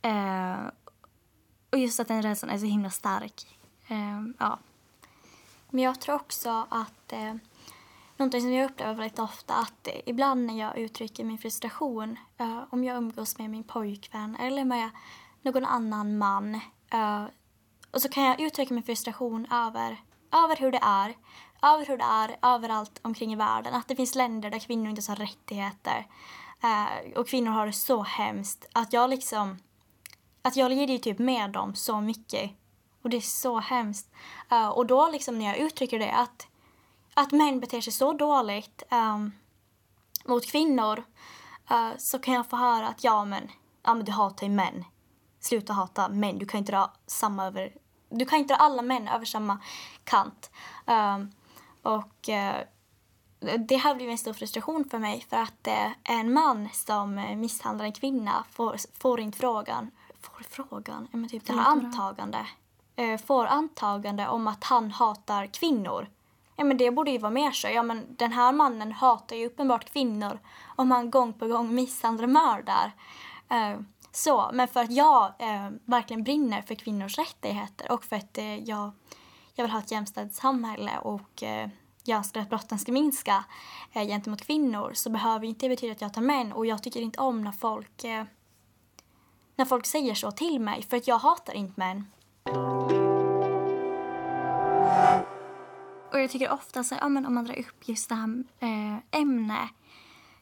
Eh, 0.02 0.56
och 1.70 1.78
just 1.78 2.00
att 2.00 2.08
den 2.08 2.22
rädslan 2.22 2.50
är 2.50 2.58
så 2.58 2.66
himla 2.66 2.90
stark. 2.90 3.58
Eh, 3.88 4.22
ja. 4.38 4.58
Men 5.70 5.84
jag 5.84 6.00
tror 6.00 6.14
också 6.14 6.66
att 6.70 7.12
eh, 7.12 7.34
någonting 8.18 8.40
som 8.40 8.52
jag 8.52 8.70
upplever 8.70 8.94
väldigt 8.94 9.18
ofta 9.18 9.54
att 9.54 9.88
ibland 10.06 10.46
när 10.46 10.58
jag 10.58 10.78
uttrycker 10.78 11.24
min 11.24 11.38
frustration, 11.38 12.18
uh, 12.40 12.62
om 12.70 12.84
jag 12.84 12.96
umgås 12.96 13.38
med 13.38 13.50
min 13.50 13.64
pojkvän 13.64 14.36
eller 14.36 14.64
med 14.64 14.90
någon 15.42 15.64
annan 15.64 16.18
man, 16.18 16.54
uh, 16.94 17.24
och 17.90 18.02
så 18.02 18.08
kan 18.08 18.24
jag 18.24 18.40
uttrycka 18.40 18.74
min 18.74 18.82
frustration 18.82 19.46
över, 19.50 19.96
över 20.44 20.56
hur 20.56 20.72
det 20.72 20.80
är, 20.82 21.14
över 21.62 21.86
hur 21.86 21.96
det 21.96 22.04
är 22.04 22.54
överallt 22.54 23.00
omkring 23.02 23.32
i 23.32 23.36
världen. 23.36 23.74
Att 23.74 23.88
det 23.88 23.96
finns 23.96 24.14
länder 24.14 24.50
där 24.50 24.58
kvinnor 24.58 24.90
inte 24.90 25.10
har 25.10 25.16
rättigheter 25.16 26.06
Eh, 26.62 27.18
och 27.18 27.28
kvinnor 27.28 27.50
har 27.50 27.66
det 27.66 27.72
så 27.72 28.02
hemskt 28.02 28.66
att 28.72 28.92
jag 28.92 29.10
liksom, 29.10 29.58
att 30.42 30.56
jag 30.56 30.70
lider 30.70 30.92
ju 30.92 30.98
typ 30.98 31.18
med 31.18 31.50
dem 31.50 31.74
så 31.74 32.00
mycket 32.00 32.50
och 33.02 33.10
det 33.10 33.16
är 33.16 33.20
så 33.20 33.58
hemskt. 33.58 34.10
Eh, 34.50 34.68
och 34.68 34.86
då 34.86 35.08
liksom 35.10 35.38
när 35.38 35.46
jag 35.46 35.56
uttrycker 35.56 35.98
det 35.98 36.12
att 36.12 36.46
att 37.14 37.32
män 37.32 37.60
beter 37.60 37.80
sig 37.80 37.92
så 37.92 38.12
dåligt 38.12 38.82
eh, 38.90 39.18
mot 40.24 40.46
kvinnor 40.46 41.04
eh, 41.70 41.90
så 41.98 42.18
kan 42.18 42.34
jag 42.34 42.50
få 42.50 42.56
höra 42.56 42.88
att 42.88 43.04
ja 43.04 43.24
men, 43.24 43.50
ja, 43.82 43.94
men 43.94 44.04
du 44.04 44.12
hatar 44.12 44.46
ju 44.46 44.52
män. 44.52 44.84
Sluta 45.48 45.72
hata 45.72 46.08
män. 46.08 46.38
Du 46.38 46.46
kan 46.46 46.58
inte 46.58 46.72
dra 46.72 46.90
samma 47.06 47.46
över... 47.46 47.72
Du 48.08 48.24
kan 48.24 48.38
inte 48.38 48.54
dra 48.54 48.58
alla 48.58 48.82
män 48.82 49.08
över 49.08 49.24
samma 49.24 49.58
kant. 50.04 50.50
Um, 50.86 51.30
och 51.82 52.28
uh, 52.28 53.56
det 53.68 53.76
har 53.76 53.94
blivit 53.94 54.12
en 54.12 54.18
stor 54.18 54.32
frustration 54.32 54.88
för 54.90 54.98
mig 54.98 55.26
för 55.30 55.36
att 55.36 55.68
uh, 55.68 55.92
en 56.04 56.32
man 56.32 56.68
som 56.72 57.14
misshandlar 57.36 57.84
en 57.84 57.92
kvinna 57.92 58.44
får, 58.50 58.76
får 58.98 59.20
inte 59.20 59.38
frågan, 59.38 59.90
får 60.20 60.44
frågan, 60.50 61.08
men 61.10 61.28
typ 61.28 61.46
det 61.46 61.52
här 61.52 61.70
antagande, 61.70 62.46
får 63.26 63.46
antagande 63.46 64.28
om 64.28 64.48
att 64.48 64.64
han 64.64 64.90
hatar 64.90 65.46
kvinnor 65.46 66.08
ja 66.58 66.64
men 66.64 66.76
det 66.76 66.90
borde 66.90 67.10
ju 67.10 67.18
vara 67.18 67.30
mer 67.30 67.50
så. 67.50 67.68
Ja 67.68 67.82
men 67.82 68.06
den 68.08 68.32
här 68.32 68.52
mannen 68.52 68.92
hatar 68.92 69.36
ju 69.36 69.46
uppenbart 69.46 69.92
kvinnor 69.92 70.38
om 70.76 70.90
han 70.90 71.10
gång 71.10 71.32
på 71.32 71.46
gång 71.46 71.74
misshandlar 71.74 72.24
och 72.24 72.30
mördar. 72.30 72.92
Uh, 73.52 73.80
så, 74.18 74.50
men 74.52 74.68
för 74.68 74.80
att 74.80 74.92
jag 74.92 75.26
eh, 75.38 75.70
verkligen 75.84 76.22
brinner 76.22 76.62
för 76.62 76.74
kvinnors 76.74 77.18
rättigheter 77.18 77.92
och 77.92 78.04
för 78.04 78.16
att 78.16 78.38
eh, 78.38 78.56
jag, 78.56 78.90
jag 79.54 79.64
vill 79.64 79.70
ha 79.70 79.78
ett 79.78 79.90
jämställt 79.90 80.34
samhälle 80.34 80.98
och 80.98 81.42
eh, 81.42 81.68
jag 82.04 82.16
önskar 82.16 82.40
att 82.40 82.48
brotten 82.48 82.78
ska 82.78 82.92
minska 82.92 83.44
eh, 83.92 84.06
gentemot 84.06 84.40
kvinnor 84.40 84.92
så 84.94 85.10
behöver 85.10 85.46
inte 85.46 85.66
det 85.66 85.70
betyda 85.70 85.92
att 85.92 86.00
jag 86.00 86.14
tar 86.14 86.22
män 86.22 86.52
och 86.52 86.66
jag 86.66 86.82
tycker 86.82 87.00
inte 87.00 87.20
om 87.20 87.44
när 87.44 87.52
folk 87.52 88.04
eh, 88.04 88.24
när 89.56 89.64
folk 89.64 89.86
säger 89.86 90.14
så 90.14 90.30
till 90.30 90.60
mig 90.60 90.82
för 90.82 90.96
att 90.96 91.08
jag 91.08 91.18
hatar 91.18 91.54
inte 91.54 91.74
män. 91.76 92.06
Och 96.12 96.20
jag 96.20 96.30
tycker 96.30 96.52
ofta 96.52 96.84
så, 96.84 96.94
ja, 97.00 97.08
men 97.08 97.26
om 97.26 97.34
man 97.34 97.44
drar 97.44 97.58
upp 97.58 97.88
just 97.88 98.08
det 98.08 98.14
här 98.14 98.44
eh, 98.60 99.20
ämnet 99.20 99.70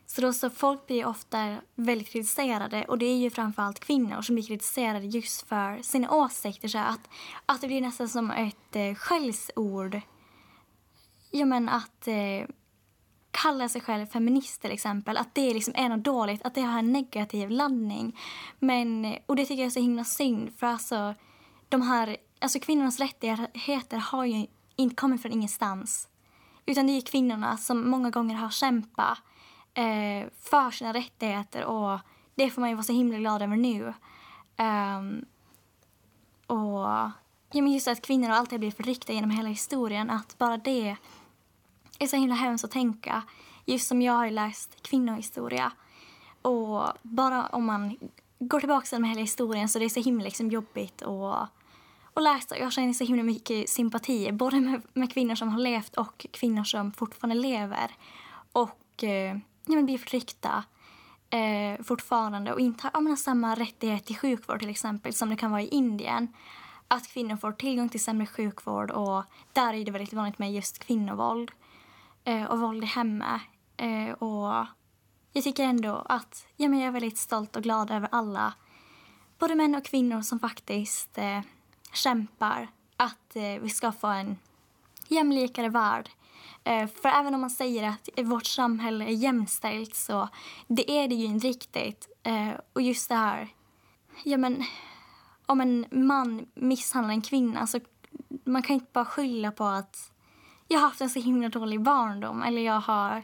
så 0.07 0.21
då 0.21 0.33
så 0.33 0.51
folk 0.51 0.87
blir 0.87 1.07
ofta 1.07 1.57
väldigt 1.75 2.09
kritiserade 2.09 2.85
och 2.85 2.99
det 2.99 3.07
är 3.07 3.17
ju 3.17 3.31
framförallt 3.31 3.81
kvinnor 3.81 4.23
som 4.23 4.35
blir 4.35 4.47
kritiserade 4.47 5.07
just 5.07 5.49
för 5.49 5.83
sina 5.83 6.11
åsikter. 6.11 6.69
Så 6.69 6.79
att, 6.79 7.09
att 7.47 7.61
det 7.61 7.67
blir 7.67 7.81
nästan 7.81 8.09
som 8.09 8.31
ett 8.31 8.77
eh, 8.77 8.95
skällsord. 8.95 10.01
Ja 11.31 11.47
men 11.47 11.69
att 11.69 12.09
eh, 12.09 12.49
kalla 13.31 13.69
sig 13.69 13.81
själv 13.81 14.07
feminist 14.07 14.61
till 14.61 14.71
exempel, 14.73 15.17
att 15.17 15.35
det 15.35 15.55
liksom 15.55 15.75
är 15.77 15.89
något 15.89 16.05
dåligt, 16.05 16.47
att 16.47 16.55
det 16.55 16.61
har 16.61 16.79
en 16.79 16.93
negativ 16.93 17.51
laddning. 17.51 18.19
Men, 18.59 19.17
och 19.27 19.37
det 19.37 19.47
tycker 19.47 19.63
jag 19.63 19.67
är 19.67 19.71
så 19.71 19.81
himla 19.81 20.05
synd 20.05 20.53
för 20.59 20.67
alltså 20.67 21.15
de 21.69 21.83
här, 21.83 22.17
alltså 22.41 22.59
kvinnornas 22.61 23.01
rättigheter 23.01 23.97
har 23.97 24.25
ju 24.25 24.47
inte 24.77 24.97
kommit 24.97 25.23
från 25.23 25.33
ingenstans. 25.33 26.09
Utan 26.67 26.87
det 26.87 26.93
är 26.93 27.01
kvinnorna 27.01 27.57
som 27.57 27.91
många 27.91 28.11
gånger 28.11 28.35
har 28.35 28.51
kämpat 28.51 29.19
eh, 29.77 30.29
för 30.43 30.71
sina 30.71 30.93
rättigheter 30.93 31.65
och 31.65 32.01
det 32.35 32.51
får 32.51 32.61
man 32.61 32.71
ju 32.71 32.77
vara 32.77 32.85
så 32.85 32.93
himla 32.93 33.19
glad 33.19 33.43
över 33.43 33.57
nu. 33.57 33.95
Um, 34.59 35.25
och 36.47 36.81
ja, 37.51 37.63
men 37.63 37.73
just 37.73 37.89
att 37.89 38.03
kvinnor 38.03 38.31
alltid 38.31 38.53
har 38.53 38.59
blivit 38.59 38.77
förtryckta 38.77 39.13
genom 39.13 39.31
hela 39.31 39.49
historien, 39.49 40.11
att 40.11 40.39
bara 40.39 40.57
det 40.57 40.97
är 41.99 42.07
så 42.07 42.17
himla 42.17 42.35
hemskt 42.35 42.65
att 42.65 42.71
tänka. 42.71 43.23
Just 43.65 43.89
som 43.89 44.03
jag 44.03 44.13
har 44.13 44.31
läst 44.31 44.83
kvinnohistoria. 44.83 45.73
Och 46.43 46.83
bara 47.03 47.47
om 47.47 47.65
man 47.65 47.97
går 48.39 48.61
tillbaka 48.61 48.87
till 48.87 49.05
hela 49.05 49.21
historien 49.21 49.69
så 49.69 49.79
det 49.79 49.85
är 49.85 49.89
så 49.89 50.01
himla 50.01 50.25
liksom 50.25 50.51
jobbigt 50.51 51.03
och 51.03 51.37
och 52.17 52.23
läsa. 52.23 52.59
Jag 52.59 52.73
känner 52.73 52.93
så 52.93 53.05
himla 53.05 53.23
mycket 53.23 53.69
sympati 53.69 54.33
både 54.33 54.61
med, 54.61 54.83
med 54.93 55.13
kvinnor 55.13 55.35
som 55.35 55.49
har 55.49 55.59
levt 55.59 55.97
och 55.97 56.27
kvinnor 56.31 56.65
som 56.65 56.93
fortfarande 56.93 57.43
lever. 57.43 57.91
Och 58.53 59.05
eh, 59.05 59.37
ja, 59.67 59.83
blir 59.83 59.99
förtryckta 59.99 60.65
eh, 61.31 61.83
fortfarande 61.85 62.53
och 62.53 62.61
inte 62.61 62.91
har 62.93 63.01
menar, 63.01 63.17
samma 63.17 63.55
rättighet 63.55 64.05
till 64.05 64.17
sjukvård 64.17 64.61
till 64.61 64.71
exempel 64.71 65.13
som 65.13 65.29
det 65.31 65.37
kan 65.37 65.51
vara 65.51 65.63
i 65.63 65.69
Indien. 65.69 66.29
Att 66.89 67.09
kvinnor 67.09 67.37
får 67.37 67.53
tillgång 67.53 67.89
till 67.89 68.05
sämre 68.05 68.27
sjukvård 68.27 68.91
och 68.91 69.25
där 69.53 69.75
är 69.75 69.85
det 69.85 69.91
väldigt 69.91 70.13
vanligt 70.13 70.39
med 70.39 70.53
just 70.53 70.79
kvinnovåld 70.79 71.51
eh, 72.25 72.45
och 72.45 72.61
våld 72.61 72.85
i 72.85 72.87
hemmet. 72.87 73.41
Eh, 73.77 74.11
och 74.11 74.67
jag 75.33 75.45
tycker 75.45 75.65
ändå 75.65 76.07
att 76.09 76.47
ja, 76.57 76.69
men 76.69 76.79
jag 76.79 76.89
är 76.89 76.93
väldigt 76.93 77.19
stolt 77.19 77.57
och 77.57 77.63
glad 77.63 77.91
över 77.91 78.09
alla 78.13 78.55
både 79.39 79.55
män 79.55 79.75
och 79.75 79.85
kvinnor 79.85 80.23
som 80.23 80.39
faktiskt 80.39 81.19
eh, 81.19 81.41
kämpar 81.93 82.69
att 82.97 83.37
eh, 83.37 83.63
vi 83.63 83.71
ska 83.71 83.93
få 83.93 84.07
en 84.07 84.37
jämlikare 85.09 85.69
värld. 85.69 86.11
Eh, 86.67 86.87
för 86.87 87.09
även 87.09 87.35
om 87.35 87.41
man 87.41 87.51
säger 87.51 87.89
att 87.89 88.09
vårt 88.25 88.47
samhälle 88.47 89.05
är 89.05 89.11
jämställt 89.11 89.95
så 89.95 90.29
det 90.67 90.91
är 90.91 91.09
det 91.09 91.15
ju 91.15 91.25
inte 91.25 91.47
riktigt. 91.47 92.09
Eh, 92.23 92.51
och 92.73 92.83
just 92.83 93.09
det 93.09 93.15
här, 93.15 93.49
ja 94.25 94.37
men 94.37 94.65
om 95.47 95.61
en 95.61 95.87
man 95.91 96.47
misshandlar 96.55 97.15
en 97.15 97.23
kvinna 97.23 97.67
så 97.67 97.81
man 98.45 98.63
kan 98.63 98.75
inte 98.75 98.91
bara 98.93 99.05
skylla 99.05 99.53
på 99.53 99.65
att 99.65 100.13
jag 100.69 100.79
har 100.79 100.89
haft 100.89 101.01
en 101.01 101.11
så 101.11 101.21
himla 101.21 101.49
dålig 101.49 101.83
barndom 101.83 102.43
eller 102.43 102.63
jag 102.63 102.81
har 102.81 103.23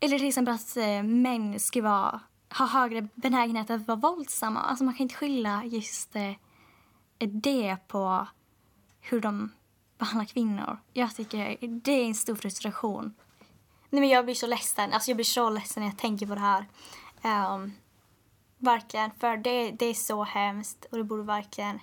eller 0.00 0.18
till 0.18 0.28
exempel 0.28 0.54
att 0.54 0.76
eh, 0.76 1.02
män 1.02 1.60
ska 1.60 1.82
vara, 1.82 2.20
ha 2.58 2.66
högre 2.66 3.08
benägenhet 3.14 3.70
att 3.70 3.86
vara 3.86 3.98
våldsamma. 3.98 4.60
Alltså 4.60 4.84
man 4.84 4.94
kan 4.94 5.02
inte 5.02 5.14
skylla 5.14 5.64
just 5.64 6.16
det 7.28 7.76
på 7.88 8.26
hur 9.00 9.20
de 9.20 9.50
behandlar 10.04 10.24
kvinnor. 10.24 10.78
Jag 10.92 11.16
tycker 11.16 11.56
det 11.60 11.92
är 11.92 12.04
en 12.04 12.14
stor 12.14 12.34
frustration. 12.34 13.14
Nej, 13.90 14.00
men 14.00 14.08
jag 14.08 14.24
blir 14.24 14.34
så 14.34 14.46
ledsen. 14.46 14.92
Alltså, 14.92 15.10
jag 15.10 15.16
blir 15.16 15.24
så 15.24 15.50
ledsen 15.50 15.82
när 15.82 15.90
jag 15.90 15.98
tänker 15.98 16.26
på 16.26 16.34
det 16.34 16.40
här. 16.40 16.66
Um, 17.54 17.72
verkligen, 18.58 19.10
för 19.20 19.36
det, 19.36 19.70
det 19.70 19.86
är 19.86 19.94
så 19.94 20.24
hemskt 20.24 20.86
och 20.90 20.98
det 20.98 21.04
borde 21.04 21.22
verkligen 21.22 21.80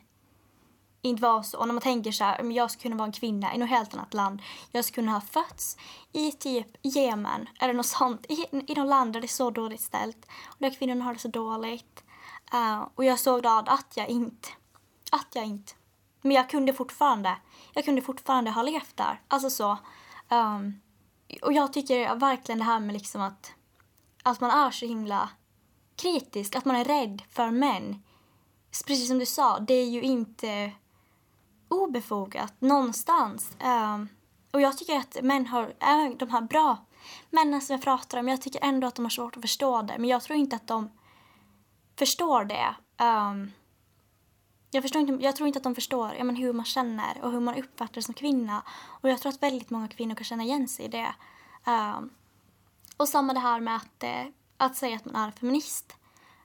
inte 1.02 1.22
vara 1.22 1.44
så. 1.44 1.58
Och 1.58 1.68
när 1.68 1.74
man 1.74 1.82
tänker 1.82 2.12
så 2.12 2.24
här, 2.24 2.52
jag 2.52 2.72
skulle 2.72 2.82
kunna 2.82 2.96
vara 2.96 3.06
en 3.06 3.12
kvinna 3.12 3.56
i 3.56 3.58
något 3.58 3.70
helt 3.70 3.94
annat 3.94 4.14
land. 4.14 4.42
Jag 4.72 4.86
skulle 4.86 4.96
kunna 4.96 5.12
ha 5.12 5.22
fötts 5.22 5.78
i 6.14 6.32
typ 6.32 6.68
Jemen 6.82 7.50
eller 7.60 7.74
något 7.74 7.86
sånt. 7.86 8.26
I, 8.30 8.46
i 8.68 8.76
något 8.76 8.90
land 8.90 9.14
där 9.14 9.22
det 9.22 9.26
är 9.26 9.38
så 9.44 9.50
dåligt 9.50 9.82
ställt 9.82 10.26
och 10.46 10.58
där 10.60 10.70
kvinnorna 10.70 11.06
har 11.06 11.14
det 11.14 11.20
så 11.20 11.28
dåligt. 11.28 12.04
Uh, 12.54 12.88
och 12.96 13.06
jag 13.06 13.14
är 13.14 13.18
så 13.18 13.40
glad 13.40 13.70
att 13.70 13.94
jag 13.96 14.10
inte 14.10 14.48
att 15.12 15.28
jag 15.34 15.46
inte... 15.46 15.74
Men 16.22 16.32
jag 16.32 16.50
kunde 16.50 16.74
fortfarande, 16.74 17.38
jag 17.74 17.86
kunde 17.86 18.02
fortfarande 18.02 18.52
ha 18.52 18.62
levt 18.64 18.98
där. 18.98 19.22
Alltså 19.28 19.50
så. 19.50 19.78
Um, 20.30 20.82
och 21.42 21.54
jag 21.54 21.74
tycker 21.74 22.16
verkligen 22.16 22.60
det 22.60 22.66
här 22.66 22.80
med 22.80 22.94
liksom 22.94 23.22
att, 23.22 23.54
att 24.24 24.42
man 24.42 24.52
är 24.52 24.72
så 24.72 24.86
himla 24.86 25.30
kritisk, 25.96 26.56
att 26.56 26.66
man 26.66 26.76
är 26.76 26.86
rädd 26.86 27.22
för 27.30 27.52
män. 27.52 28.04
Precis 28.88 29.08
som 29.08 29.20
du 29.20 29.26
sa, 29.26 29.60
det 29.60 29.74
är 29.74 29.90
ju 29.90 30.02
inte 30.02 30.72
obefogat 31.68 32.54
någonstans. 32.60 33.58
Um, 33.64 34.10
och 34.52 34.62
jag 34.62 34.78
tycker 34.78 34.98
att 34.98 35.18
män 35.22 35.48
har, 35.48 35.74
även 35.80 36.18
de 36.18 36.30
här 36.30 36.42
bra 36.42 36.78
männen 37.30 37.62
som 37.62 37.74
jag 37.74 37.84
pratar 37.84 38.18
om, 38.18 38.28
jag 38.28 38.42
tycker 38.42 38.64
ändå 38.64 38.88
att 38.88 38.96
de 38.96 39.06
har 39.06 39.10
svårt 39.10 39.36
att 39.36 39.42
förstå 39.42 39.82
det. 39.82 39.96
Men 39.98 40.10
jag 40.10 40.22
tror 40.22 40.40
inte 40.40 40.56
att 40.56 40.68
de 40.68 40.90
förstår 41.98 42.46
det. 42.46 42.76
Um, 43.04 43.52
jag, 44.72 44.84
förstår 44.84 45.02
inte, 45.02 45.24
jag 45.24 45.36
tror 45.36 45.48
inte 45.48 45.58
att 45.58 45.64
de 45.64 45.76
förstår 45.76 46.14
ja, 46.18 46.24
men 46.24 46.36
hur 46.36 46.54
man 46.54 46.66
känner 46.66 47.22
och 47.22 47.32
hur 47.32 47.40
man 47.40 47.56
uppfattar 47.56 47.94
det 47.94 48.02
som 48.02 48.14
kvinna. 48.14 48.64
Och 49.02 49.10
jag 49.10 49.20
tror 49.20 49.32
att 49.32 49.44
väldigt 49.44 49.70
många 49.70 49.88
kvinnor 49.88 50.16
kan 50.16 50.26
känna 50.26 50.44
igen 50.44 50.68
sig 50.68 50.86
i 50.86 50.88
det. 50.88 51.14
Uh, 51.68 52.02
och 52.98 53.10
samma 53.10 53.34
det 53.34 53.40
här 53.40 53.60
med 53.60 53.76
att, 53.76 54.04
uh, 54.04 54.32
att 54.58 54.76
säga 54.76 54.96
att 54.96 55.06
man 55.06 55.16
är 55.16 55.32
feminist. 55.32 55.96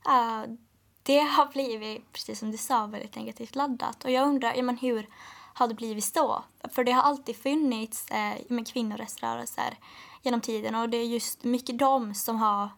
Uh, 0.08 0.54
det 1.02 1.20
har 1.20 1.46
blivit, 1.46 2.12
precis 2.12 2.38
som 2.38 2.50
du 2.50 2.56
sa, 2.56 2.86
väldigt 2.86 3.16
negativt 3.16 3.54
laddat. 3.54 4.04
Och 4.04 4.10
jag 4.10 4.28
undrar, 4.28 4.54
ja, 4.54 4.62
men 4.62 4.76
hur 4.76 5.08
har 5.56 5.68
det 5.68 5.74
blivit 5.74 6.04
så? 6.04 6.44
För 6.70 6.84
det 6.84 6.92
har 6.92 7.02
alltid 7.02 7.36
funnits 7.36 8.10
eh, 8.10 8.34
med 8.48 8.68
kvinnorättsrörelser 8.68 9.78
genom 10.22 10.40
tiden 10.40 10.74
och 10.74 10.88
det 10.88 10.96
är 10.96 11.04
just 11.04 11.44
mycket 11.44 11.78
de 11.78 12.14
som 12.14 12.36
har, 12.36 12.68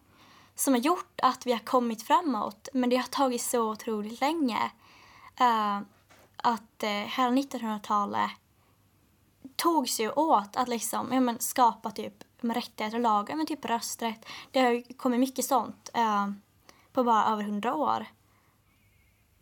som 0.55 0.73
har 0.73 0.81
gjort 0.81 1.19
att 1.23 1.45
vi 1.45 1.51
har 1.51 1.59
kommit 1.59 2.03
framåt. 2.03 2.69
Men 2.73 2.89
det 2.89 2.95
har 2.95 3.03
tagit 3.03 3.41
så 3.41 3.71
otroligt 3.71 4.21
länge 4.21 4.71
eh, 5.39 5.79
att 6.37 6.83
eh, 6.83 6.89
hela 6.89 7.31
1900-talet 7.31 8.31
togs 9.55 9.99
ju 9.99 10.11
åt 10.11 10.55
att 10.55 10.67
liksom, 10.67 11.07
ja, 11.11 11.19
men, 11.19 11.39
skapa 11.39 11.91
typ 11.91 12.23
rättigheter 12.41 12.97
och 12.97 13.01
lagar, 13.01 13.35
men 13.35 13.45
typ 13.45 13.65
rösträtt. 13.65 14.25
Det 14.51 14.59
har 14.59 14.71
ju 14.71 14.83
kommit 14.83 15.19
mycket 15.19 15.45
sånt 15.45 15.89
eh, 15.93 16.31
på 16.93 17.03
bara 17.03 17.25
över 17.25 17.43
hundra 17.43 17.75
år. 17.75 18.05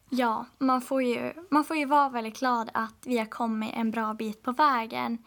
Ja, 0.09 0.45
man 0.57 0.81
får, 0.81 1.03
ju, 1.03 1.33
man 1.49 1.63
får 1.63 1.77
ju 1.77 1.85
vara 1.85 2.09
väldigt 2.09 2.39
glad 2.39 2.69
att 2.73 3.05
vi 3.05 3.17
har 3.17 3.25
kommit 3.25 3.73
en 3.73 3.91
bra 3.91 4.13
bit 4.13 4.43
på 4.43 4.51
vägen. 4.51 5.17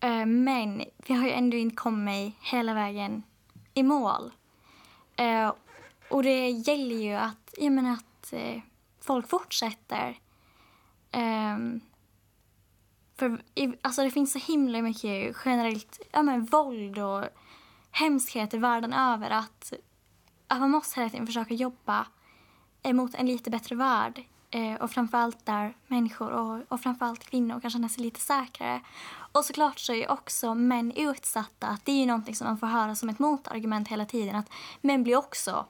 Eh, 0.00 0.26
men 0.26 0.84
vi 0.96 1.14
har 1.14 1.24
ju 1.24 1.32
ändå 1.32 1.56
inte 1.56 1.76
kommit 1.76 2.34
hela 2.40 2.74
vägen 2.74 3.22
i 3.74 3.82
mål. 3.82 4.32
Eh, 5.16 5.52
och 6.10 6.22
det 6.22 6.50
gäller 6.50 6.96
ju 6.96 7.12
att, 7.12 7.54
jag 7.58 7.72
menar 7.72 7.92
att 7.92 8.32
eh, 8.32 8.60
folk 9.04 9.28
fortsätter. 9.28 10.18
Um, 11.12 11.80
för 13.16 13.42
alltså 13.82 14.02
det 14.02 14.10
finns 14.10 14.32
så 14.32 14.38
himla 14.38 14.82
mycket 14.82 15.36
generellt 15.44 16.00
ja, 16.12 16.22
men, 16.22 16.44
våld 16.44 16.98
och 16.98 17.24
hemskheter 17.90 18.58
världen 18.58 18.92
över 18.92 19.30
att, 19.30 19.72
att 20.46 20.60
man 20.60 20.70
måste 20.70 21.00
hela 21.00 21.10
tiden 21.10 21.26
försöka 21.26 21.54
jobba 21.54 22.06
mot 22.92 23.14
en 23.14 23.26
lite 23.26 23.50
bättre 23.50 23.76
värld. 23.76 24.24
Eh, 24.50 24.74
och 24.74 24.90
framförallt 24.90 25.46
där 25.46 25.76
människor 25.86 26.30
och, 26.30 26.62
och 26.68 26.80
framförallt 26.80 27.24
kvinnor 27.24 27.60
kan 27.60 27.70
känna 27.70 27.88
sig 27.88 28.04
lite 28.04 28.20
säkrare. 28.20 28.80
Och 29.32 29.44
såklart 29.44 29.78
så 29.78 29.92
är 29.92 29.96
ju 29.96 30.06
också 30.06 30.54
män 30.54 30.92
utsatta. 30.96 31.78
Det 31.84 31.92
är 31.92 31.96
ju 31.96 32.06
någonting 32.06 32.34
som 32.34 32.46
man 32.46 32.58
får 32.58 32.66
höra 32.66 32.94
som 32.94 33.08
ett 33.08 33.18
motargument 33.18 33.88
hela 33.88 34.06
tiden. 34.06 34.36
Att 34.36 34.50
män 34.80 35.02
blir 35.02 35.16
också 35.16 35.66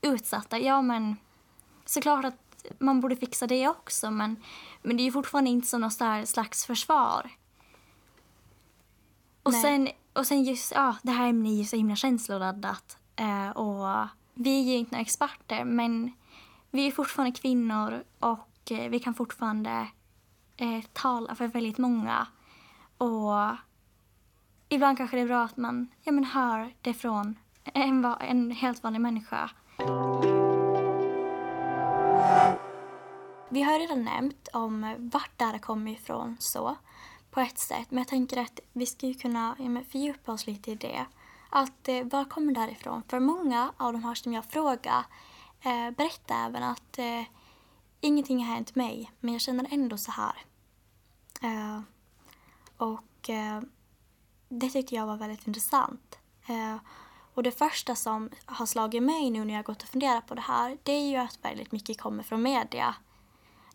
utsatta. 0.00 0.58
Ja 0.58 0.82
men 0.82 1.16
såklart 1.84 2.24
att 2.24 2.49
man 2.78 3.00
borde 3.00 3.16
fixa 3.16 3.46
det 3.46 3.68
också 3.68 4.10
men, 4.10 4.36
men 4.82 4.96
det 4.96 5.02
är 5.02 5.04
ju 5.04 5.12
fortfarande 5.12 5.50
inte 5.50 5.68
som 5.68 5.80
något 5.80 6.28
slags 6.28 6.66
försvar. 6.66 7.30
Och 9.42 9.54
sen, 9.54 9.88
och 10.12 10.26
sen 10.26 10.44
just, 10.44 10.72
ja, 10.74 10.96
det 11.02 11.10
här 11.10 11.28
ämnet 11.28 11.52
är 11.52 11.56
ju 11.56 11.64
så 11.64 11.76
himla 11.76 11.96
känsloladdat. 11.96 12.98
Eh, 13.16 13.50
och 13.50 14.08
vi 14.34 14.60
är 14.60 14.72
ju 14.72 14.78
inte 14.78 14.92
några 14.92 15.02
experter 15.02 15.64
men 15.64 16.12
vi 16.70 16.86
är 16.86 16.90
fortfarande 16.90 17.38
kvinnor 17.38 18.04
och 18.18 18.72
eh, 18.72 18.90
vi 18.90 18.98
kan 18.98 19.14
fortfarande 19.14 19.88
eh, 20.56 20.84
tala 20.92 21.34
för 21.34 21.46
väldigt 21.46 21.78
många. 21.78 22.26
Och 22.98 23.56
ibland 24.68 24.98
kanske 24.98 25.16
det 25.16 25.22
är 25.22 25.26
bra 25.26 25.44
att 25.44 25.56
man 25.56 25.88
ja, 26.02 26.12
men 26.12 26.24
hör 26.24 26.74
det 26.80 26.94
från 26.94 27.38
en, 27.64 28.04
en 28.04 28.50
helt 28.50 28.82
vanlig 28.82 29.00
människa. 29.00 29.50
Vi 33.52 33.62
har 33.62 33.78
redan 33.78 34.04
nämnt 34.04 34.48
om 34.52 34.94
vart 35.12 35.30
det 35.36 35.44
här 35.44 35.58
kommer 35.58 35.90
ifrån 35.92 36.36
så 36.40 36.76
på 37.30 37.40
ett 37.40 37.58
sätt. 37.58 37.90
Men 37.90 37.98
jag 37.98 38.08
tänker 38.08 38.36
att 38.36 38.60
vi 38.72 38.86
skulle 38.86 39.14
kunna 39.14 39.56
fördjupa 39.90 40.32
oss 40.32 40.46
lite 40.46 40.70
i 40.70 40.74
det. 40.74 41.06
Att 41.50 41.88
eh, 41.88 42.04
var 42.04 42.24
kommer 42.24 42.52
det 42.52 42.60
här 42.60 42.70
ifrån? 42.70 43.02
För 43.08 43.20
många 43.20 43.72
av 43.76 43.92
de 43.92 44.04
här 44.04 44.14
som 44.14 44.32
jag 44.32 44.44
frågar 44.44 45.04
eh, 45.60 45.90
berättar 45.90 46.46
även 46.46 46.62
att 46.62 46.98
eh, 46.98 47.22
ingenting 48.00 48.44
har 48.44 48.54
hänt 48.54 48.74
mig 48.74 49.10
men 49.20 49.32
jag 49.32 49.40
känner 49.40 49.66
ändå 49.70 49.96
så 49.98 50.10
här. 50.10 50.34
Eh, 51.42 51.80
och 52.76 53.30
eh, 53.30 53.60
det 54.48 54.70
tyckte 54.70 54.94
jag 54.94 55.06
var 55.06 55.16
väldigt 55.16 55.46
intressant. 55.46 56.18
Eh, 56.48 56.76
och 57.34 57.42
det 57.42 57.52
första 57.52 57.94
som 57.94 58.30
har 58.46 58.66
slagit 58.66 59.02
mig 59.02 59.30
nu 59.30 59.44
när 59.44 59.54
jag 59.54 59.64
gått 59.64 59.82
och 59.82 59.88
funderat 59.88 60.26
på 60.26 60.34
det 60.34 60.40
här 60.40 60.78
det 60.82 60.92
är 60.92 61.10
ju 61.10 61.16
att 61.16 61.38
väldigt 61.42 61.72
mycket 61.72 62.00
kommer 62.00 62.22
från 62.22 62.42
media. 62.42 62.94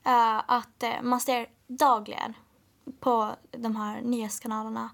Uh, 0.08 0.41
att 0.48 0.84
uh, 0.84 1.02
man 1.02 1.20
ser 1.20 1.48
dagligen 1.68 2.34
på 3.00 3.36
de 3.52 3.76
här 3.76 4.02
nyhetskanalerna 4.02 4.89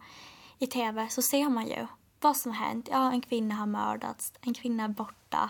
i 0.59 0.67
tv 0.67 1.09
så 1.09 1.21
ser 1.21 1.49
man 1.49 1.67
ju 1.67 1.87
vad 2.19 2.37
som 2.37 2.51
har 2.51 2.65
hänt. 2.65 2.87
Ja, 2.91 3.11
en 3.11 3.21
kvinna 3.21 3.55
har 3.55 3.65
mördats, 3.65 4.33
en 4.41 4.53
kvinna 4.53 4.83
är 4.83 4.87
borta. 4.87 5.49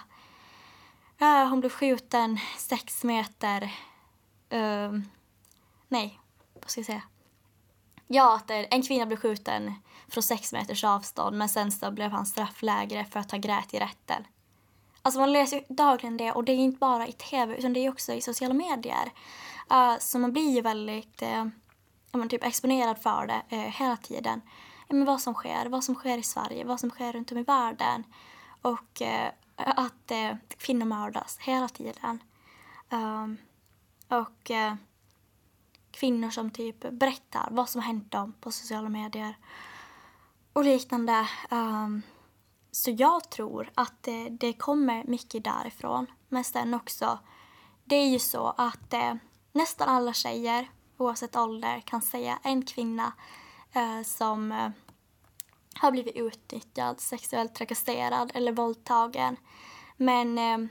Uh, 1.21 1.50
hon 1.50 1.60
blev 1.60 1.69
skjuten 1.69 2.39
sex 2.58 3.04
meter... 3.04 3.74
Ehm, 4.50 5.04
nej, 5.88 6.19
vad 6.54 6.69
ska 6.69 6.80
jag 6.80 6.86
säga? 6.86 7.02
Ja, 8.08 8.36
att 8.36 8.52
en 8.52 8.82
kvinna 8.82 9.06
blev 9.06 9.17
skjuten 9.17 9.74
från 10.08 10.24
sex 10.24 10.54
meters 10.54 10.84
avstånd 10.84 11.38
men 11.38 11.50
sen 11.50 11.71
så 11.71 11.91
blev 11.91 12.12
han 12.12 12.26
strafflägre 12.26 13.06
för 13.06 13.19
att 13.19 13.32
ha 13.32 13.38
grät 13.38 13.74
i 13.74 13.80
rätten. 13.80 14.24
Alltså 15.02 15.19
man 15.19 15.32
läser 15.32 15.58
ju 15.58 15.63
dagligen 15.69 16.17
det 16.17 16.32
och 16.32 16.43
det 16.43 16.52
är 16.52 16.56
inte 16.56 16.80
bara 16.80 17.08
i 17.08 17.12
tv 17.12 17.58
utan 17.58 17.74
det 17.74 17.80
är 17.80 17.89
också 17.89 18.13
i 18.13 18.21
sociala 18.21 18.54
medier. 18.54 19.12
Uh, 19.71 19.97
så 19.99 20.19
man 20.19 20.31
blir 20.31 20.55
ju 20.55 20.62
väldigt 20.62 21.21
eh, 21.21 21.41
uh, 21.41 21.47
man 22.12 22.29
typ 22.29 22.43
exponerad 22.43 22.97
för 22.97 23.27
det 23.27 23.55
uh, 23.55 23.62
hela 23.62 23.97
tiden. 23.97 24.41
Uh, 24.89 24.97
men 24.97 25.05
vad 25.05 25.21
som 25.21 25.34
sker, 25.34 25.65
vad 25.65 25.84
som 25.84 25.95
sker 25.95 26.17
i 26.17 26.23
Sverige, 26.23 26.65
vad 26.65 26.79
som 26.79 26.89
sker 26.89 27.13
runt 27.13 27.31
om 27.31 27.38
i 27.38 27.43
världen. 27.43 28.03
Och 28.62 29.01
att 29.55 30.12
kvinnor 30.57 30.86
mördas 30.86 31.38
hela 31.39 31.67
tiden. 31.67 32.23
Um, 32.89 33.38
och 34.07 34.51
kvinnor 35.91 36.29
som 36.29 36.51
typ 36.51 36.89
berättar 36.91 37.47
vad 37.51 37.69
som 37.69 37.81
har 37.81 37.88
hänt 37.88 38.12
dem 38.12 38.34
på 38.41 38.51
sociala 38.51 38.89
medier 38.89 39.38
och 40.53 40.63
liknande. 40.63 41.27
Um, 41.51 42.01
så 42.71 42.91
jag 42.91 43.29
tror 43.29 43.71
att 43.75 43.93
det, 44.03 44.29
det, 44.29 44.53
kommer 44.53 45.03
mycket 45.03 45.43
därifrån. 45.43 46.07
Men 46.29 46.43
sen 46.43 46.73
också, 46.73 47.19
det 47.86 47.95
är 47.95 48.10
ju 48.10 48.19
så 48.19 48.53
att 48.57 48.93
nästan 49.51 49.89
alla 49.89 50.13
tjejer, 50.13 50.71
oavsett 50.97 51.35
ålder, 51.35 51.79
kan 51.79 52.01
säga 52.01 52.39
en 52.43 52.65
kvinna 52.65 53.13
eh, 53.73 54.03
som 54.05 54.51
eh, 54.51 54.69
har 55.75 55.91
blivit 55.91 56.15
utnyttjad, 56.15 56.99
sexuellt 56.99 57.55
trakasserad 57.55 58.31
eller 58.33 58.51
våldtagen. 58.51 59.37
Men 59.97 60.37
eh, 60.37 60.69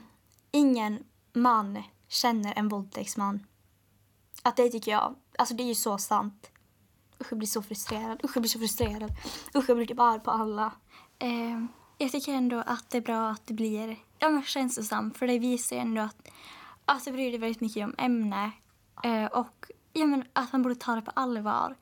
ingen 0.51 1.03
man 1.33 1.83
känner 2.07 2.53
en 2.55 2.67
våldtäktsman. 2.67 3.47
Att 4.43 4.57
det 4.57 4.69
tycker 4.69 4.91
jag, 4.91 5.15
alltså 5.37 5.55
det 5.55 5.63
är 5.63 5.67
ju 5.67 5.75
så 5.75 5.97
sant. 5.97 6.51
Usch 7.21 7.31
jag 7.31 7.37
blir 7.37 7.47
så 7.47 7.61
frustrerad, 7.61 8.21
usch 8.23 8.31
jag 8.35 8.41
blir 8.41 8.49
så 8.49 8.59
frustrerad. 8.59 9.11
Usch 9.55 9.69
jag 9.69 9.77
blir 9.77 9.87
typ 9.87 9.99
arg 9.99 10.19
på 10.19 10.31
alla. 10.31 10.73
Eh, 11.19 11.65
jag 11.97 12.11
tycker 12.11 12.33
ändå 12.33 12.63
att 12.65 12.89
det 12.89 12.97
är 12.97 13.01
bra 13.01 13.29
att 13.29 13.47
det 13.47 13.53
blir 13.53 13.97
ja, 14.19 14.41
känslosamt 14.45 15.17
för 15.17 15.27
det 15.27 15.39
visar 15.39 15.75
ju 15.75 15.81
ändå 15.81 16.01
att, 16.01 16.15
alltså, 16.17 16.31
att 16.85 17.05
det 17.05 17.11
bryr 17.11 17.31
dig 17.31 17.39
väldigt 17.39 17.61
mycket 17.61 17.83
om 17.83 17.95
ämne 17.97 18.51
eh, 19.03 19.25
och 19.25 19.71
ja, 19.93 20.05
men, 20.05 20.23
att 20.33 20.51
man 20.51 20.61
borde 20.61 20.75
ta 20.75 20.95
det 20.95 21.01
på 21.01 21.11
allvar. 21.11 21.75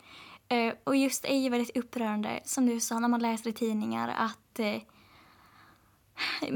Eh, 0.47 0.73
och 0.83 0.95
just 0.95 1.23
det 1.23 1.33
är 1.33 1.37
ju 1.37 1.49
väldigt 1.49 1.77
upprörande, 1.77 2.39
som 2.45 2.65
du 2.65 2.79
sa, 2.79 2.99
när 2.99 3.07
man 3.07 3.21
läser 3.21 3.49
i 3.49 3.53
tidningar 3.53 4.13
att 4.17 4.59
eh, 4.59 4.81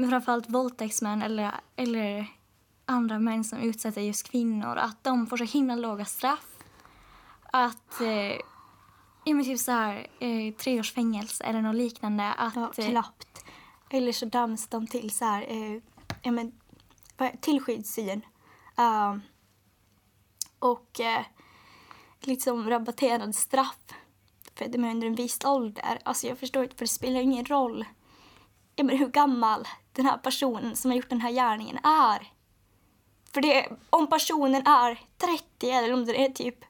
framförallt 0.08 0.50
våldtäktsmän 0.50 1.22
eller, 1.22 1.54
eller 1.76 2.26
andra 2.86 3.18
män 3.18 3.44
som 3.44 3.58
utsätter 3.58 4.00
just 4.00 4.30
kvinnor, 4.30 4.76
att 4.76 5.04
de 5.04 5.26
får 5.26 5.36
så 5.36 5.44
himla 5.44 5.76
låga 5.76 6.04
straff. 6.04 6.48
Att 7.52 8.00
eh, 8.00 8.38
ja, 9.24 9.34
men 9.34 9.44
typ 9.44 9.58
så 9.58 9.72
här, 9.72 10.06
eh, 10.18 10.54
tre 10.54 10.80
års 10.80 10.92
fängelse 10.92 11.44
eller 11.44 11.62
något 11.62 11.76
liknande. 11.76 12.32
Att, 12.32 12.56
ja, 12.56 12.72
eh, 12.76 12.90
knappt. 12.90 13.44
Eller 13.90 14.12
så 14.12 14.26
döms 14.26 14.68
de 14.68 14.86
till 14.86 15.10
så 15.10 15.24
här, 15.24 15.46
eh, 15.48 15.82
ja, 16.22 16.32
men, 16.32 16.52
till 17.40 17.60
skyddssyn. 17.60 18.22
Uh, 18.78 19.18
och 20.58 21.00
eh, 21.00 21.24
liksom 22.20 22.70
rabatterad 22.70 23.34
straff 23.34 23.78
för 24.54 24.68
de 24.68 24.84
är 24.84 24.90
under 24.90 25.06
en 25.06 25.14
viss 25.14 25.44
ålder. 25.44 25.98
Alltså 26.02 26.26
jag 26.26 26.38
förstår 26.38 26.62
inte, 26.62 26.76
för 26.76 26.84
det 26.84 26.88
spelar 26.88 27.20
ingen 27.20 27.44
roll 27.44 27.84
ja, 28.76 28.84
men 28.84 28.98
hur 28.98 29.08
gammal 29.08 29.68
den 29.92 30.06
här 30.06 30.18
personen 30.18 30.76
som 30.76 30.90
har 30.90 30.96
gjort 30.96 31.10
den 31.10 31.20
här 31.20 31.30
gärningen 31.30 31.78
är. 31.84 32.32
För 33.32 33.40
det, 33.40 33.68
om 33.90 34.06
personen 34.06 34.66
är 34.66 35.00
30 35.18 35.70
eller 35.70 35.92
om 35.94 36.04
den 36.04 36.14
är 36.14 36.28
typ 36.28 36.64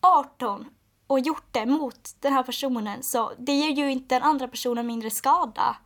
18 0.00 0.66
och 1.06 1.20
gjort 1.20 1.46
det 1.50 1.66
mot 1.66 2.10
den 2.20 2.32
här 2.32 2.42
personen 2.42 3.02
så 3.02 3.32
det 3.38 3.52
ger 3.52 3.70
ju 3.70 3.92
inte 3.92 4.14
den 4.14 4.22
andra 4.22 4.48
personen 4.48 4.86
mindre 4.86 5.10
skada. 5.10 5.76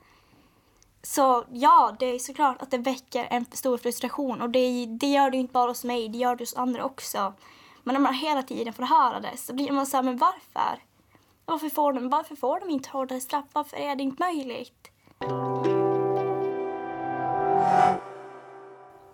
Så 1.02 1.44
ja, 1.52 1.96
det 1.98 2.06
är 2.06 2.18
såklart 2.18 2.62
att 2.62 2.70
det 2.70 2.78
väcker 2.78 3.26
en 3.30 3.44
stor 3.52 3.78
frustration 3.78 4.42
och 4.42 4.50
det, 4.50 4.86
det 4.86 5.06
gör 5.06 5.30
det 5.30 5.36
ju 5.36 5.40
inte 5.40 5.52
bara 5.52 5.70
hos 5.70 5.84
mig, 5.84 6.08
det 6.08 6.18
gör 6.18 6.36
det 6.36 6.42
hos 6.42 6.54
andra 6.54 6.84
också. 6.84 7.34
Men 7.82 7.92
när 7.92 8.00
man 8.00 8.14
hela 8.14 8.42
tiden 8.42 8.72
får 8.72 8.82
höra 8.82 9.20
det 9.20 9.36
så 9.36 9.54
blir 9.54 9.72
man 9.72 9.86
så 9.86 9.96
här, 9.96 10.04
men 10.04 10.16
varför? 10.16 10.82
Varför 11.44 11.68
får 11.68 11.92
de, 11.92 12.08
varför 12.08 12.36
får 12.36 12.60
de 12.60 12.70
inte 12.70 12.88
hårdare 12.90 13.20
straff? 13.20 13.44
Varför 13.52 13.76
är 13.76 13.96
det 13.96 14.02
inte 14.02 14.22
möjligt? 14.22 14.90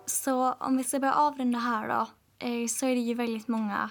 Så 0.07 0.53
om 0.53 0.77
vi 0.77 0.85
ska 0.85 0.99
börja 0.99 1.14
avrunda 1.14 1.59
här 1.59 1.88
då, 1.88 2.07
eh, 2.47 2.66
så 2.66 2.87
är 2.87 2.94
det 2.94 3.01
ju 3.01 3.14
väldigt 3.14 3.49
många 3.49 3.90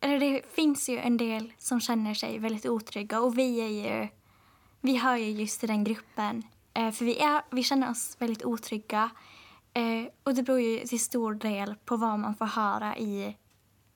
eller 0.00 0.18
det 0.20 0.42
finns 0.54 0.88
ju 0.88 0.98
en 0.98 1.16
del 1.16 1.52
som 1.58 1.80
känner 1.80 2.14
sig 2.14 2.38
väldigt 2.38 2.66
otrygga 2.66 3.20
och 3.20 3.38
vi 3.38 3.60
är 3.60 3.68
ju, 3.68 4.08
vi 4.80 4.96
hör 4.96 5.16
ju 5.16 5.30
just 5.30 5.60
till 5.60 5.68
den 5.68 5.84
gruppen. 5.84 6.42
Eh, 6.74 6.90
för 6.90 7.04
vi, 7.04 7.18
är, 7.18 7.42
vi 7.50 7.62
känner 7.62 7.90
oss 7.90 8.16
väldigt 8.18 8.44
otrygga 8.44 9.10
eh, 9.74 10.04
och 10.22 10.34
det 10.34 10.42
beror 10.42 10.60
ju 10.60 10.78
till 10.86 11.00
stor 11.00 11.34
del 11.34 11.74
på 11.84 11.96
vad 11.96 12.18
man 12.18 12.34
får 12.34 12.46
höra 12.46 12.96
i, 12.96 13.36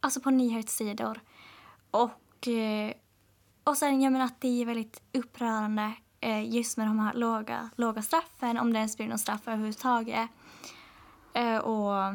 alltså 0.00 0.20
på 0.20 0.30
nyhetssidor. 0.30 1.20
Och 1.90 2.48
eh, 2.48 2.92
och 3.64 3.76
sen, 3.76 4.00
jag 4.02 4.12
menar 4.12 4.26
att 4.26 4.40
det 4.40 4.62
är 4.62 4.66
väldigt 4.66 5.02
upprörande 5.12 5.92
just 6.44 6.76
med 6.76 6.86
de 6.86 6.98
här 6.98 7.14
låga, 7.14 7.70
låga 7.76 8.02
straffen, 8.02 8.58
om 8.58 8.72
det 8.72 8.78
ens 8.78 8.96
blir 8.96 9.08
någon 9.08 9.18
straff 9.18 9.48
överhuvudtaget. 9.48 10.30
Och, 11.62 12.14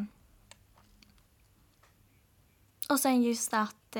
och 2.89 2.99
sen 2.99 3.23
just 3.23 3.53
att, 3.53 3.97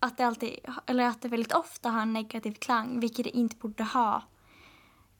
att 0.00 0.16
det 0.16 0.24
alltid, 0.24 0.58
eller 0.86 1.06
att 1.06 1.22
det 1.22 1.28
väldigt 1.28 1.54
ofta 1.54 1.90
har 1.90 2.02
en 2.02 2.12
negativ 2.12 2.52
klang, 2.52 3.00
vilket 3.00 3.24
det 3.24 3.36
inte 3.36 3.56
borde 3.56 3.84
ha. 3.84 4.22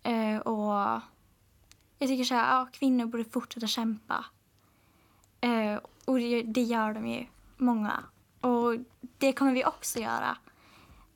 Uh, 0.08 0.38
och 0.38 1.00
jag 1.98 2.08
tycker 2.08 2.24
så 2.24 2.34
här, 2.34 2.58
ja, 2.58 2.68
kvinnor 2.72 3.06
borde 3.06 3.24
fortsätta 3.24 3.66
kämpa. 3.66 4.24
Uh, 5.44 5.78
och 6.04 6.18
det, 6.18 6.42
det 6.42 6.62
gör 6.62 6.94
de 6.94 7.06
ju, 7.06 7.26
många. 7.56 8.04
Och 8.40 8.76
det 9.18 9.32
kommer 9.32 9.52
vi 9.52 9.64
också 9.64 9.98
göra. 9.98 10.36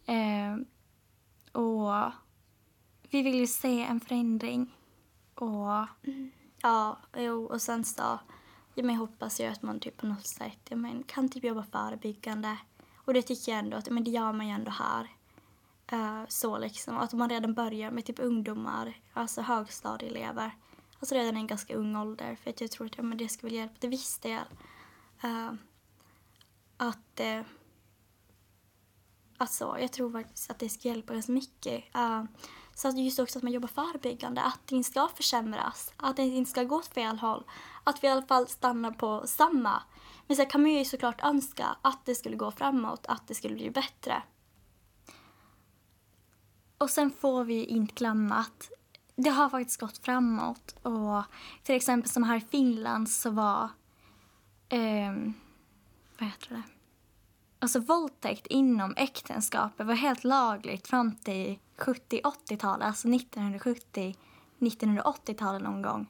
Uh, 0.08 0.64
och 1.52 2.12
vi 3.10 3.22
vill 3.22 3.34
ju 3.34 3.46
se 3.46 3.84
en 3.84 4.00
förändring. 4.00 4.76
Och 5.34 5.86
Ja, 6.66 6.98
jo, 7.16 7.44
och 7.44 7.62
sen 7.62 7.84
så, 7.84 8.02
ja, 8.74 8.82
men 8.82 8.90
jag 8.94 9.00
hoppas 9.00 9.40
ju 9.40 9.44
att 9.44 9.62
man 9.62 9.80
typ 9.80 9.96
på 9.96 10.06
något 10.06 10.26
sätt 10.26 10.58
ja, 10.68 10.76
men, 10.76 11.02
kan 11.02 11.28
typ 11.28 11.44
jobba 11.44 11.62
förebyggande. 11.62 12.58
Och 13.04 13.14
det 13.14 13.22
tycker 13.22 13.52
jag 13.52 13.58
ändå 13.58 13.76
att 13.76 13.90
men 13.90 14.04
det 14.04 14.10
gör 14.10 14.32
man 14.32 14.48
ju 14.48 14.54
ändå 14.54 14.70
här. 14.70 15.08
Uh, 15.92 16.24
så 16.28 16.58
liksom, 16.58 16.98
att 16.98 17.12
man 17.12 17.30
redan 17.30 17.54
börjar 17.54 17.90
med 17.90 18.04
typ 18.04 18.18
ungdomar, 18.18 19.00
alltså 19.12 19.40
högstadieelever. 19.40 20.56
Alltså 21.00 21.14
redan 21.14 21.36
i 21.36 21.40
en 21.40 21.46
ganska 21.46 21.74
ung 21.74 21.96
ålder, 21.96 22.36
för 22.36 22.50
att 22.50 22.60
jag 22.60 22.70
tror 22.70 22.86
att 22.86 22.96
ja, 22.96 23.02
men 23.02 23.18
det 23.18 23.28
ska 23.28 23.46
väl 23.46 23.56
hjälpa 23.56 23.74
till 23.80 23.90
viss 23.90 24.18
del. 24.18 24.44
Uh, 25.24 25.52
att, 26.76 27.20
uh, 27.20 27.46
alltså, 29.36 29.76
jag 29.80 29.92
tror 29.92 30.12
faktiskt 30.12 30.50
att 30.50 30.58
det 30.58 30.68
ska 30.68 30.88
hjälpa 30.88 31.12
ganska 31.12 31.32
mycket. 31.32 31.96
Uh, 31.96 32.24
så 32.74 32.88
att 32.88 32.98
just 32.98 33.18
också 33.18 33.38
att 33.38 33.42
man 33.42 33.52
jobbar 33.52 33.68
förebyggande, 33.68 34.42
att 34.42 34.60
det 34.66 34.76
inte 34.76 34.90
ska 34.90 35.08
försämras, 35.08 35.92
att 35.96 36.16
det 36.16 36.22
inte 36.22 36.50
ska 36.50 36.64
gå 36.64 36.76
åt 36.76 36.86
fel 36.86 37.18
håll. 37.18 37.44
Att 37.84 38.04
vi 38.04 38.08
i 38.08 38.10
alla 38.10 38.26
fall 38.26 38.48
stannar 38.48 38.90
på 38.90 39.26
samma. 39.26 39.82
Men 40.26 40.36
sen 40.36 40.46
kan 40.46 40.62
man 40.62 40.70
ju 40.70 40.84
såklart 40.84 41.24
önska 41.24 41.76
att 41.82 42.04
det 42.04 42.14
skulle 42.14 42.36
gå 42.36 42.50
framåt, 42.50 43.06
att 43.06 43.28
det 43.28 43.34
skulle 43.34 43.54
bli 43.54 43.70
bättre. 43.70 44.22
Och 46.78 46.90
sen 46.90 47.10
får 47.10 47.44
vi 47.44 47.64
inte 47.64 47.94
glömma 47.94 48.34
att 48.34 48.70
det 49.16 49.30
har 49.30 49.48
faktiskt 49.48 49.80
gått 49.80 49.98
framåt. 49.98 50.76
Och 50.82 51.22
till 51.62 51.74
exempel 51.74 52.10
som 52.10 52.22
här 52.22 52.36
i 52.36 52.40
Finland 52.40 53.10
så 53.10 53.30
var, 53.30 53.68
ehm, 54.68 55.34
vad 56.18 56.28
heter 56.28 56.54
det? 56.54 56.62
Alltså 57.58 57.80
våldtäkt 57.80 58.46
inom 58.46 58.94
äktenskapet 58.96 59.86
var 59.86 59.94
helt 59.94 60.24
lagligt 60.24 60.86
fram 60.86 61.16
till 61.16 61.58
70-80-talet, 61.76 62.86
alltså 62.86 63.08
1970, 63.08 64.16
1980-talet 64.58 65.62
någon 65.62 65.82
gång. 65.82 66.06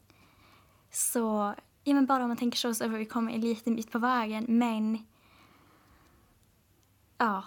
Så, 0.90 1.54
ja 1.84 1.94
men 1.94 2.06
bara 2.06 2.22
om 2.22 2.28
man 2.28 2.36
tänker 2.36 2.58
så 2.58 2.74
så 2.74 2.84
har 2.84 2.98
vi 2.98 3.04
kommit 3.04 3.34
en 3.34 3.40
liten 3.40 3.76
bit 3.76 3.90
på 3.90 3.98
vägen, 3.98 4.44
men 4.48 5.06
ja, 7.18 7.44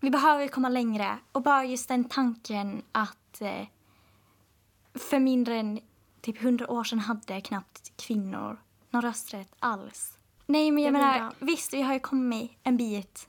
vi 0.00 0.10
behöver 0.10 0.48
komma 0.48 0.68
längre. 0.68 1.18
Och 1.32 1.42
bara 1.42 1.64
just 1.64 1.88
den 1.88 2.04
tanken 2.04 2.82
att 2.92 3.40
eh, 3.40 3.66
för 4.94 5.18
mindre 5.18 5.56
än 5.56 5.80
typ 6.20 6.42
hundra 6.42 6.70
år 6.70 6.84
sedan 6.84 6.98
hade 6.98 7.40
knappt 7.40 7.96
kvinnor 7.96 8.60
någon 8.90 9.02
rösträtt 9.02 9.54
alls. 9.58 10.18
Nej, 10.46 10.70
men 10.70 10.82
jag 10.82 10.88
är 10.88 10.92
menar, 10.92 11.18
bra. 11.18 11.32
visst, 11.38 11.74
vi 11.74 11.82
har 11.82 11.94
ju 11.94 12.00
kommit 12.00 12.58
en 12.62 12.76
bit. 12.76 13.28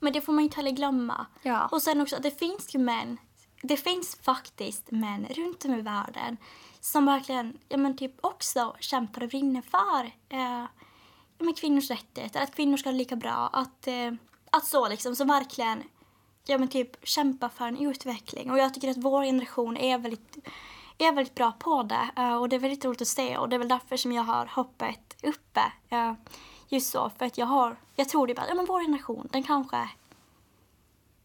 Men 0.00 0.12
det 0.12 0.20
får 0.20 0.32
man 0.32 0.44
inte 0.44 0.56
heller 0.56 0.70
glömma. 0.70 1.26
Ja. 1.42 1.68
Och 1.72 1.82
sen 1.82 2.00
också, 2.00 2.16
det 2.22 2.38
finns 2.38 2.74
ju 2.74 2.78
män, 2.78 3.16
det 3.62 3.76
finns 3.76 4.16
faktiskt 4.22 4.90
män 4.90 5.26
runt 5.26 5.64
om 5.64 5.74
i 5.74 5.80
världen 5.80 6.36
som 6.80 7.06
verkligen, 7.06 7.58
ja 7.68 7.76
men 7.76 7.96
typ 7.96 8.12
också 8.20 8.76
kämpar 8.80 9.22
och 9.22 9.28
brinner 9.28 9.62
för 9.62 10.04
eh, 10.28 10.66
ja, 11.38 11.44
men 11.44 11.54
kvinnors 11.54 11.90
rättigheter, 11.90 12.42
att 12.42 12.54
kvinnor 12.54 12.76
ska 12.76 12.88
ha 12.88 12.92
det 12.92 12.98
lika 12.98 13.16
bra, 13.16 13.50
att, 13.52 13.86
eh, 13.86 14.12
att 14.50 14.64
så 14.64 14.88
liksom, 14.88 15.16
som 15.16 15.28
verkligen, 15.28 15.82
ja 16.46 16.58
men 16.58 16.68
typ 16.68 17.08
kämpar 17.08 17.48
för 17.48 17.64
en 17.64 17.78
utveckling. 17.78 18.50
Och 18.50 18.58
jag 18.58 18.74
tycker 18.74 18.90
att 18.90 18.96
vår 18.96 19.24
generation 19.24 19.76
är 19.76 19.98
väldigt, 19.98 20.36
är 20.98 21.12
väldigt 21.12 21.34
bra 21.34 21.52
på 21.52 21.82
det 21.82 22.10
eh, 22.16 22.34
och 22.34 22.48
det 22.48 22.56
är 22.56 22.60
väldigt 22.60 22.84
roligt 22.84 23.02
att 23.02 23.08
se 23.08 23.36
och 23.36 23.48
det 23.48 23.56
är 23.56 23.58
väl 23.58 23.68
därför 23.68 23.96
som 23.96 24.12
jag 24.12 24.22
har 24.22 24.46
hoppet 24.46 25.16
uppe. 25.22 25.72
eh, 25.88 26.12
just 26.68 26.90
så, 26.90 27.10
för 27.18 27.26
att 27.26 27.38
jag 27.38 27.46
har, 27.46 27.76
jag 27.96 28.08
tror 28.08 28.26
typ 28.26 28.36
det 28.36 28.40
bara, 28.40 28.48
ja 28.48 28.54
men 28.54 28.66
vår 28.66 28.80
generation, 28.80 29.28
den 29.32 29.42
kanske 29.42 29.88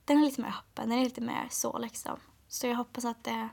den 0.05 0.17
är 0.17 0.21
lite 0.21 0.41
mer 0.41 0.49
öppen, 0.49 0.89
den 0.89 0.99
är 0.99 1.03
lite 1.03 1.21
mer 1.21 1.47
så 1.51 1.77
liksom. 1.77 2.19
Så 2.47 2.67
jag 2.67 2.75
hoppas 2.75 3.05
att 3.05 3.23
det, 3.23 3.49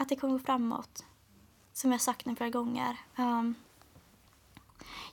att 0.00 0.08
det 0.08 0.16
kommer 0.16 0.32
gå 0.32 0.38
framåt. 0.38 1.04
Som 1.72 1.92
jag 1.92 2.00
sagt 2.00 2.26
nu 2.26 2.36
flera 2.36 2.50
gånger. 2.50 2.96
Um, 3.16 3.54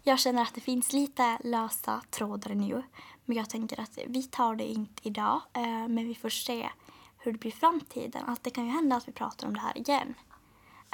jag 0.03 0.19
känner 0.19 0.41
att 0.41 0.53
det 0.53 0.61
finns 0.61 0.93
lite 0.93 1.37
lösa 1.43 2.01
trådar 2.09 2.55
nu. 2.55 2.83
Men 3.25 3.37
jag 3.37 3.49
tänker 3.49 3.79
att 3.79 3.99
vi 4.07 4.23
tar 4.23 4.55
det 4.55 4.65
inte 4.65 5.07
idag. 5.07 5.41
Uh, 5.57 5.87
men 5.87 6.07
vi 6.07 6.15
får 6.15 6.29
se 6.29 6.69
hur 7.17 7.31
det 7.31 7.37
blir 7.37 7.51
i 7.51 7.55
framtiden. 7.55 8.23
Att 8.25 8.43
det 8.43 8.49
kan 8.49 8.65
ju 8.65 8.71
hända 8.71 8.95
att 8.95 9.07
vi 9.07 9.11
pratar 9.11 9.47
om 9.47 9.53
det 9.53 9.59
här 9.59 9.77
igen. 9.77 10.13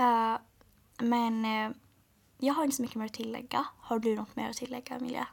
Uh, 0.01 0.37
men 0.97 1.45
uh, 1.45 1.75
jag 2.37 2.53
har 2.53 2.63
inte 2.63 2.75
så 2.75 2.81
mycket 2.81 2.97
mer 2.97 3.05
att 3.05 3.13
tillägga. 3.13 3.65
Har 3.77 3.99
du 3.99 4.15
något 4.15 4.35
mer 4.35 4.49
att 4.49 4.57
tillägga, 4.57 4.95
Emilia? 4.95 5.27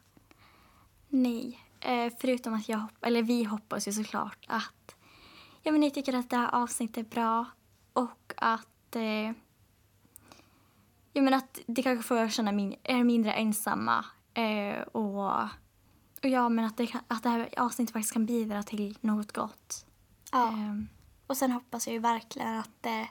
Nej, 1.08 1.64
förutom 2.20 2.54
att 2.54 2.68
jag 2.68 2.78
hopp- 2.78 3.04
eller 3.04 3.22
vi 3.22 3.44
hoppas 3.44 3.88
ju 3.88 3.92
såklart 3.92 4.44
att 4.48 4.96
ja, 5.62 5.72
men 5.72 5.80
ni 5.80 5.90
tycker 5.90 6.12
att 6.12 6.30
det 6.30 6.36
här 6.36 6.54
avsnittet 6.54 7.06
är 7.06 7.10
bra 7.10 7.46
och 7.92 8.32
att 8.36 8.96
eh, 8.96 9.30
ja, 11.12 11.22
men 11.22 11.34
att 11.34 11.60
det 11.66 11.82
kanske 11.82 12.02
får 12.08 12.16
att 12.16 12.32
känna 12.32 12.52
min- 12.52 12.76
er 12.82 13.04
mindre 13.04 13.32
ensamma 13.32 14.04
eh, 14.34 14.80
och, 14.80 15.30
och 16.22 16.28
ja, 16.28 16.48
men 16.48 16.64
att 16.64 16.76
det, 16.76 16.94
att 17.08 17.22
det 17.22 17.28
här 17.28 17.48
avsnittet 17.56 17.92
faktiskt 17.92 18.12
kan 18.12 18.26
bidra 18.26 18.62
till 18.62 18.98
något 19.00 19.32
gott. 19.32 19.86
Ja. 20.32 20.48
Ehm, 20.48 20.88
Och 21.26 21.36
sen 21.36 21.52
hoppas 21.52 21.86
jag 21.86 21.94
ju 21.94 21.98
verkligen 22.00 22.58
att, 22.58 22.86
eh, 22.86 23.06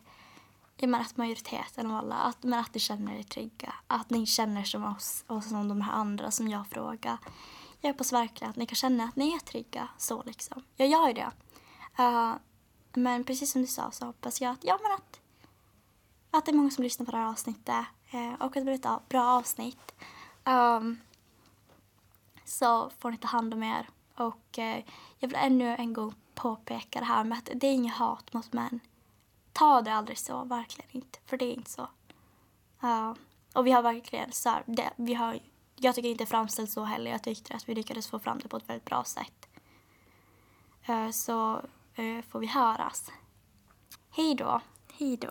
ja, 0.77 0.87
men 0.87 1.01
att 1.01 1.17
majoriteten 1.17 1.91
av 1.91 1.97
alla, 1.97 2.15
att, 2.15 2.43
men 2.43 2.59
att 2.59 2.73
ni 2.73 2.79
känner 2.79 3.15
er 3.19 3.23
trygga. 3.23 3.73
Att 3.87 4.09
ni 4.09 4.25
känner 4.25 4.63
som 4.63 4.85
oss 4.85 5.23
och 5.27 5.43
som 5.43 5.67
de 5.67 5.81
här 5.81 5.91
andra 5.93 6.31
som 6.31 6.47
jag 6.47 6.67
frågar. 6.67 7.17
Jag 7.81 7.89
hoppas 7.93 8.13
verkligen 8.13 8.51
att 8.51 8.57
ni 8.57 8.65
kan 8.65 8.75
känna 8.75 9.03
att 9.03 9.15
ni 9.15 9.31
är 9.33 9.39
trygga. 9.39 9.87
Så 9.97 10.23
liksom. 10.23 10.63
Jag 10.75 10.87
gör 10.87 11.07
ju 11.07 11.13
det. 11.13 11.31
Eh, 11.97 12.33
men 12.93 13.23
precis 13.23 13.51
som 13.51 13.61
du 13.61 13.67
sa 13.67 13.91
så 13.91 14.05
hoppas 14.05 14.41
jag 14.41 14.51
att, 14.51 14.63
ja 14.63 14.79
men 14.83 14.91
att, 14.91 15.19
att 16.31 16.45
det 16.45 16.51
är 16.51 16.55
många 16.55 16.71
som 16.71 16.83
lyssnar 16.83 17.05
på 17.05 17.11
det 17.11 17.17
här 17.17 17.29
avsnittet. 17.29 17.85
Eh, 18.11 18.33
och 18.33 18.45
att 18.45 18.53
det 18.53 18.61
blir 18.61 18.73
ett 18.73 19.09
bra 19.09 19.25
avsnitt. 19.25 19.95
Um, 20.45 20.99
så 22.45 22.89
får 22.99 23.11
ni 23.11 23.17
ta 23.17 23.27
hand 23.27 23.53
om 23.53 23.63
er. 23.63 23.89
Och 24.15 24.59
eh, 24.59 24.83
jag 25.19 25.27
vill 25.27 25.37
ännu 25.37 25.75
en 25.75 25.93
gång 25.93 26.13
påpeka 26.35 26.99
det 26.99 27.05
här 27.05 27.23
med 27.23 27.37
att 27.37 27.49
det 27.53 27.67
är 27.67 27.73
inget 27.73 27.93
hat 27.93 28.33
mot 28.33 28.53
män. 28.53 28.79
Ta 29.53 29.81
det 29.81 29.93
aldrig 29.93 30.17
så, 30.17 30.43
verkligen 30.43 30.89
inte. 30.91 31.19
För 31.25 31.37
det 31.37 31.45
är 31.45 31.53
inte 31.53 31.71
så. 31.71 31.87
Uh, 32.83 33.13
och 33.53 33.67
vi 33.67 33.71
har 33.71 33.81
verkligen 33.81 34.31
så 34.31 34.49
här, 34.49 34.63
det, 34.65 34.89
vi 34.95 35.13
har, 35.13 35.39
jag 35.75 35.95
tycker 35.95 36.09
inte 36.09 36.25
framställt 36.25 36.71
så 36.71 36.83
heller. 36.83 37.11
Jag 37.11 37.23
tyckte 37.23 37.53
att 37.53 37.69
vi 37.69 37.75
lyckades 37.75 38.07
få 38.07 38.19
fram 38.19 38.39
det 38.39 38.47
på 38.47 38.57
ett 38.57 38.69
väldigt 38.69 38.85
bra 38.85 39.03
sätt. 39.03 39.49
Uh, 40.89 41.11
så 41.11 41.61
Eh, 41.99 42.21
får 42.29 42.39
vi 42.39 42.47
höras. 42.47 43.11
Hej 44.09 44.35
då. 44.35 44.61
hej 44.99 45.17
då. 45.17 45.29